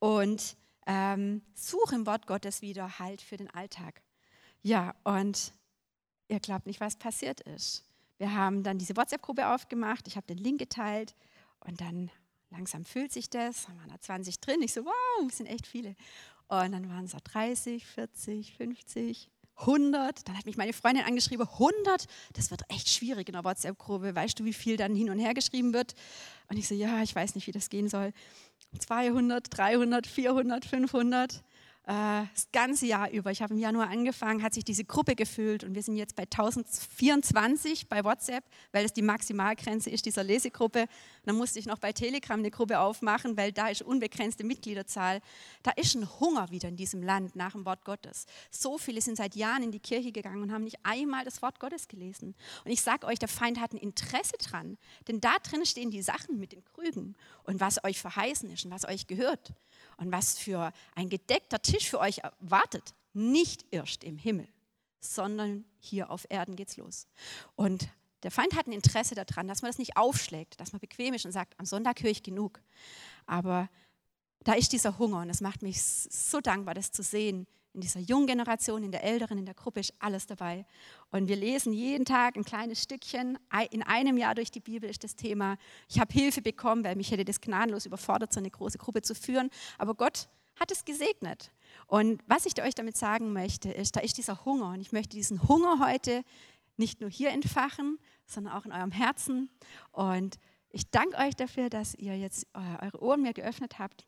und 0.00 0.56
ähm, 0.86 1.42
suche 1.54 1.94
im 1.94 2.06
Wort 2.06 2.26
Gottes 2.26 2.60
wieder 2.60 2.98
Halt 2.98 3.22
für 3.22 3.36
den 3.36 3.50
Alltag. 3.50 4.02
Ja, 4.62 4.94
und 5.04 5.52
ihr 6.28 6.40
glaubt 6.40 6.66
nicht, 6.66 6.80
was 6.80 6.96
passiert 6.96 7.40
ist. 7.42 7.84
Wir 8.24 8.34
haben 8.34 8.62
dann 8.62 8.78
diese 8.78 8.96
WhatsApp-Gruppe 8.96 9.48
aufgemacht, 9.48 10.08
ich 10.08 10.16
habe 10.16 10.26
den 10.26 10.38
Link 10.38 10.58
geteilt 10.58 11.14
und 11.60 11.82
dann 11.82 12.10
langsam 12.48 12.86
füllt 12.86 13.12
sich 13.12 13.28
das, 13.28 13.66
dann 13.66 13.78
waren 13.78 13.90
da 13.90 14.00
20 14.00 14.40
drin. 14.40 14.62
Ich 14.62 14.72
so, 14.72 14.86
wow, 14.86 15.28
es 15.28 15.36
sind 15.36 15.46
echt 15.46 15.66
viele. 15.66 15.94
Und 16.48 16.72
dann 16.72 16.88
waren 16.88 17.04
es 17.04 17.10
so 17.10 17.18
30, 17.22 17.84
40, 17.84 18.54
50, 18.54 19.30
100. 19.56 20.26
Dann 20.26 20.38
hat 20.38 20.46
mich 20.46 20.56
meine 20.56 20.72
Freundin 20.72 21.04
angeschrieben, 21.04 21.46
100, 21.46 22.06
das 22.32 22.50
wird 22.50 22.62
echt 22.70 22.88
schwierig 22.88 23.28
in 23.28 23.34
der 23.34 23.44
WhatsApp-Gruppe. 23.44 24.16
Weißt 24.16 24.40
du, 24.40 24.46
wie 24.46 24.54
viel 24.54 24.78
dann 24.78 24.94
hin 24.94 25.10
und 25.10 25.18
her 25.18 25.34
geschrieben 25.34 25.74
wird? 25.74 25.94
Und 26.48 26.56
ich 26.56 26.66
so, 26.66 26.74
ja, 26.74 27.02
ich 27.02 27.14
weiß 27.14 27.34
nicht, 27.34 27.46
wie 27.46 27.52
das 27.52 27.68
gehen 27.68 27.90
soll. 27.90 28.14
200, 28.78 29.54
300, 29.54 30.06
400, 30.06 30.64
500. 30.64 31.44
Äh, 31.86 32.24
das 32.32 32.50
ganze 32.50 32.86
Jahr 32.86 33.10
über. 33.10 33.30
Ich 33.30 33.42
habe 33.42 33.52
im 33.52 33.60
Januar 33.60 33.90
angefangen, 33.90 34.42
hat 34.42 34.54
sich 34.54 34.64
diese 34.64 34.84
Gruppe 34.84 35.14
gefüllt 35.14 35.64
und 35.64 35.74
wir 35.74 35.82
sind 35.82 35.96
jetzt 35.96 36.16
bei 36.16 36.22
1024 36.22 37.88
bei 37.88 38.02
WhatsApp, 38.02 38.42
weil 38.72 38.86
es 38.86 38.94
die 38.94 39.02
Maximalgrenze 39.02 39.90
ist 39.90 40.06
dieser 40.06 40.24
Lesegruppe. 40.24 40.86
dann 41.26 41.36
musste 41.36 41.58
ich 41.58 41.66
noch 41.66 41.78
bei 41.78 41.92
Telegram 41.92 42.38
eine 42.38 42.50
Gruppe 42.50 42.78
aufmachen, 42.78 43.36
weil 43.36 43.52
da 43.52 43.68
ist 43.68 43.82
unbegrenzte 43.82 44.44
Mitgliederzahl. 44.44 45.20
Da 45.62 45.72
ist 45.72 45.94
ein 45.94 46.08
Hunger 46.20 46.50
wieder 46.50 46.70
in 46.70 46.76
diesem 46.76 47.02
Land 47.02 47.36
nach 47.36 47.52
dem 47.52 47.66
Wort 47.66 47.84
Gottes. 47.84 48.24
So 48.50 48.78
viele 48.78 49.02
sind 49.02 49.16
seit 49.16 49.36
Jahren 49.36 49.62
in 49.62 49.70
die 49.70 49.80
Kirche 49.80 50.10
gegangen 50.10 50.42
und 50.42 50.52
haben 50.52 50.64
nicht 50.64 50.78
einmal 50.84 51.26
das 51.26 51.42
Wort 51.42 51.60
Gottes 51.60 51.86
gelesen. 51.86 52.34
Und 52.64 52.70
ich 52.70 52.80
sage 52.80 53.06
euch, 53.06 53.18
der 53.18 53.28
Feind 53.28 53.60
hat 53.60 53.74
ein 53.74 53.78
Interesse 53.78 54.38
dran, 54.38 54.78
denn 55.06 55.20
da 55.20 55.36
drin 55.42 55.66
stehen 55.66 55.90
die 55.90 56.00
Sachen 56.00 56.38
mit 56.38 56.52
den 56.52 56.64
Krügen 56.64 57.14
und 57.42 57.60
was 57.60 57.84
euch 57.84 58.00
verheißen 58.00 58.50
ist 58.50 58.64
und 58.64 58.70
was 58.70 58.86
euch 58.86 59.06
gehört 59.06 59.52
und 59.96 60.12
was 60.12 60.38
für 60.38 60.72
ein 60.94 61.08
gedeckter 61.08 61.60
Tisch 61.60 61.88
für 61.88 62.00
euch 62.00 62.20
wartet. 62.40 62.94
Nicht 63.12 63.64
erst 63.70 64.04
im 64.04 64.16
Himmel, 64.16 64.48
sondern 65.00 65.64
hier 65.78 66.10
auf 66.10 66.26
Erden 66.28 66.56
geht's 66.56 66.76
los. 66.76 67.06
Und 67.56 67.88
der 68.22 68.30
Feind 68.30 68.56
hat 68.56 68.66
ein 68.66 68.72
Interesse 68.72 69.14
daran, 69.14 69.46
dass 69.46 69.62
man 69.62 69.70
das 69.70 69.78
nicht 69.78 69.96
aufschlägt, 69.96 70.58
dass 70.58 70.72
man 70.72 70.80
bequem 70.80 71.14
ist 71.14 71.26
und 71.26 71.32
sagt, 71.32 71.58
am 71.58 71.66
Sonntag 71.66 72.02
höre 72.02 72.10
ich 72.10 72.22
genug. 72.22 72.60
Aber 73.26 73.68
da 74.44 74.54
ist 74.54 74.72
dieser 74.72 74.98
Hunger 74.98 75.20
und 75.20 75.30
es 75.30 75.40
macht 75.40 75.62
mich 75.62 75.82
so 75.82 76.40
dankbar, 76.40 76.74
das 76.74 76.90
zu 76.90 77.02
sehen, 77.02 77.46
in 77.74 77.80
dieser 77.80 78.00
jungen 78.00 78.26
Generation, 78.26 78.84
in 78.84 78.92
der 78.92 79.02
älteren, 79.02 79.36
in 79.36 79.44
der 79.44 79.54
Gruppe 79.54 79.80
ist 79.80 79.92
alles 79.98 80.26
dabei. 80.26 80.64
Und 81.10 81.28
wir 81.28 81.36
lesen 81.36 81.72
jeden 81.72 82.04
Tag 82.04 82.36
ein 82.36 82.44
kleines 82.44 82.80
Stückchen. 82.82 83.36
In 83.70 83.82
einem 83.82 84.16
Jahr 84.16 84.34
durch 84.34 84.50
die 84.50 84.60
Bibel 84.60 84.88
ist 84.88 85.02
das 85.02 85.16
Thema. 85.16 85.58
Ich 85.88 85.98
habe 85.98 86.12
Hilfe 86.12 86.40
bekommen, 86.40 86.84
weil 86.84 86.94
mich 86.94 87.10
hätte 87.10 87.24
das 87.24 87.40
gnadenlos 87.40 87.84
überfordert, 87.84 88.32
so 88.32 88.38
eine 88.38 88.50
große 88.50 88.78
Gruppe 88.78 89.02
zu 89.02 89.14
führen. 89.14 89.50
Aber 89.76 89.94
Gott 89.94 90.28
hat 90.58 90.70
es 90.70 90.84
gesegnet. 90.84 91.50
Und 91.88 92.22
was 92.28 92.46
ich 92.46 92.62
euch 92.62 92.76
damit 92.76 92.96
sagen 92.96 93.32
möchte, 93.32 93.70
ist, 93.70 93.96
da 93.96 94.00
ist 94.00 94.18
dieser 94.18 94.44
Hunger. 94.44 94.70
Und 94.70 94.80
ich 94.80 94.92
möchte 94.92 95.16
diesen 95.16 95.46
Hunger 95.48 95.84
heute 95.84 96.22
nicht 96.76 97.00
nur 97.00 97.10
hier 97.10 97.30
entfachen, 97.30 97.98
sondern 98.26 98.54
auch 98.54 98.64
in 98.64 98.72
eurem 98.72 98.92
Herzen. 98.92 99.50
Und 99.90 100.38
ich 100.70 100.90
danke 100.90 101.16
euch 101.18 101.34
dafür, 101.34 101.70
dass 101.70 101.94
ihr 101.96 102.16
jetzt 102.16 102.46
eure 102.54 103.02
Ohren 103.02 103.22
mir 103.22 103.32
geöffnet 103.32 103.80
habt 103.80 104.06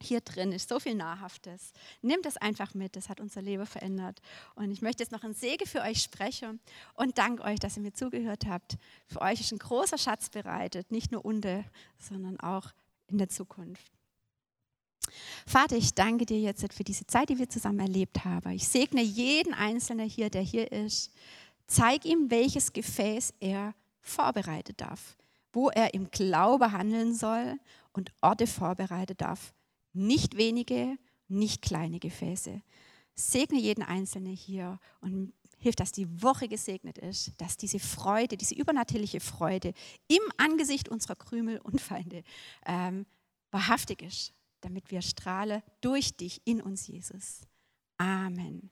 hier 0.00 0.20
drin 0.20 0.52
ist 0.52 0.68
so 0.68 0.78
viel 0.78 0.94
Nahrhaftes. 0.94 1.72
Nehmt 2.02 2.24
das 2.24 2.36
einfach 2.36 2.74
mit, 2.74 2.96
das 2.96 3.08
hat 3.08 3.20
unser 3.20 3.42
Leben 3.42 3.66
verändert. 3.66 4.20
Und 4.54 4.70
ich 4.70 4.82
möchte 4.82 5.02
jetzt 5.02 5.12
noch 5.12 5.24
ein 5.24 5.34
Segen 5.34 5.66
für 5.66 5.82
euch 5.82 6.02
sprechen 6.02 6.60
und 6.94 7.18
danke 7.18 7.42
euch, 7.42 7.58
dass 7.58 7.76
ihr 7.76 7.82
mir 7.82 7.92
zugehört 7.92 8.46
habt. 8.46 8.76
Für 9.06 9.20
euch 9.22 9.40
ist 9.40 9.52
ein 9.52 9.58
großer 9.58 9.98
Schatz 9.98 10.30
bereitet, 10.30 10.90
nicht 10.90 11.12
nur 11.12 11.24
unter, 11.24 11.64
sondern 11.98 12.38
auch 12.40 12.72
in 13.08 13.18
der 13.18 13.28
Zukunft. 13.28 13.92
Vater, 15.46 15.76
ich 15.76 15.94
danke 15.94 16.26
dir 16.26 16.38
jetzt 16.38 16.72
für 16.72 16.84
diese 16.84 17.06
Zeit, 17.06 17.30
die 17.30 17.38
wir 17.38 17.48
zusammen 17.48 17.80
erlebt 17.80 18.24
haben. 18.24 18.52
Ich 18.52 18.68
segne 18.68 19.02
jeden 19.02 19.54
Einzelnen 19.54 20.08
hier, 20.08 20.30
der 20.30 20.42
hier 20.42 20.70
ist. 20.70 21.12
Zeig 21.66 22.04
ihm, 22.04 22.30
welches 22.30 22.72
Gefäß 22.72 23.34
er 23.40 23.74
vorbereitet 24.00 24.80
darf, 24.80 25.16
wo 25.52 25.70
er 25.70 25.94
im 25.94 26.10
Glaube 26.10 26.72
handeln 26.72 27.14
soll 27.14 27.58
und 27.92 28.12
Orte 28.20 28.46
vorbereiten 28.46 29.16
darf, 29.16 29.52
nicht 29.98 30.36
wenige, 30.36 30.96
nicht 31.28 31.62
kleine 31.62 31.98
Gefäße. 31.98 32.62
Segne 33.14 33.58
jeden 33.58 33.82
Einzelnen 33.82 34.34
hier 34.34 34.78
und 35.00 35.32
hilf, 35.58 35.74
dass 35.74 35.92
die 35.92 36.22
Woche 36.22 36.48
gesegnet 36.48 36.98
ist, 36.98 37.32
dass 37.38 37.56
diese 37.56 37.80
Freude, 37.80 38.36
diese 38.36 38.54
übernatürliche 38.54 39.20
Freude 39.20 39.72
im 40.06 40.22
Angesicht 40.36 40.88
unserer 40.88 41.16
Krümel 41.16 41.58
und 41.58 41.80
Feinde 41.80 42.22
ähm, 42.64 43.06
wahrhaftig 43.50 44.02
ist, 44.02 44.34
damit 44.60 44.90
wir 44.90 45.02
strahlen 45.02 45.62
durch 45.80 46.16
dich 46.16 46.40
in 46.44 46.60
uns, 46.60 46.86
Jesus. 46.86 47.40
Amen. 47.96 48.70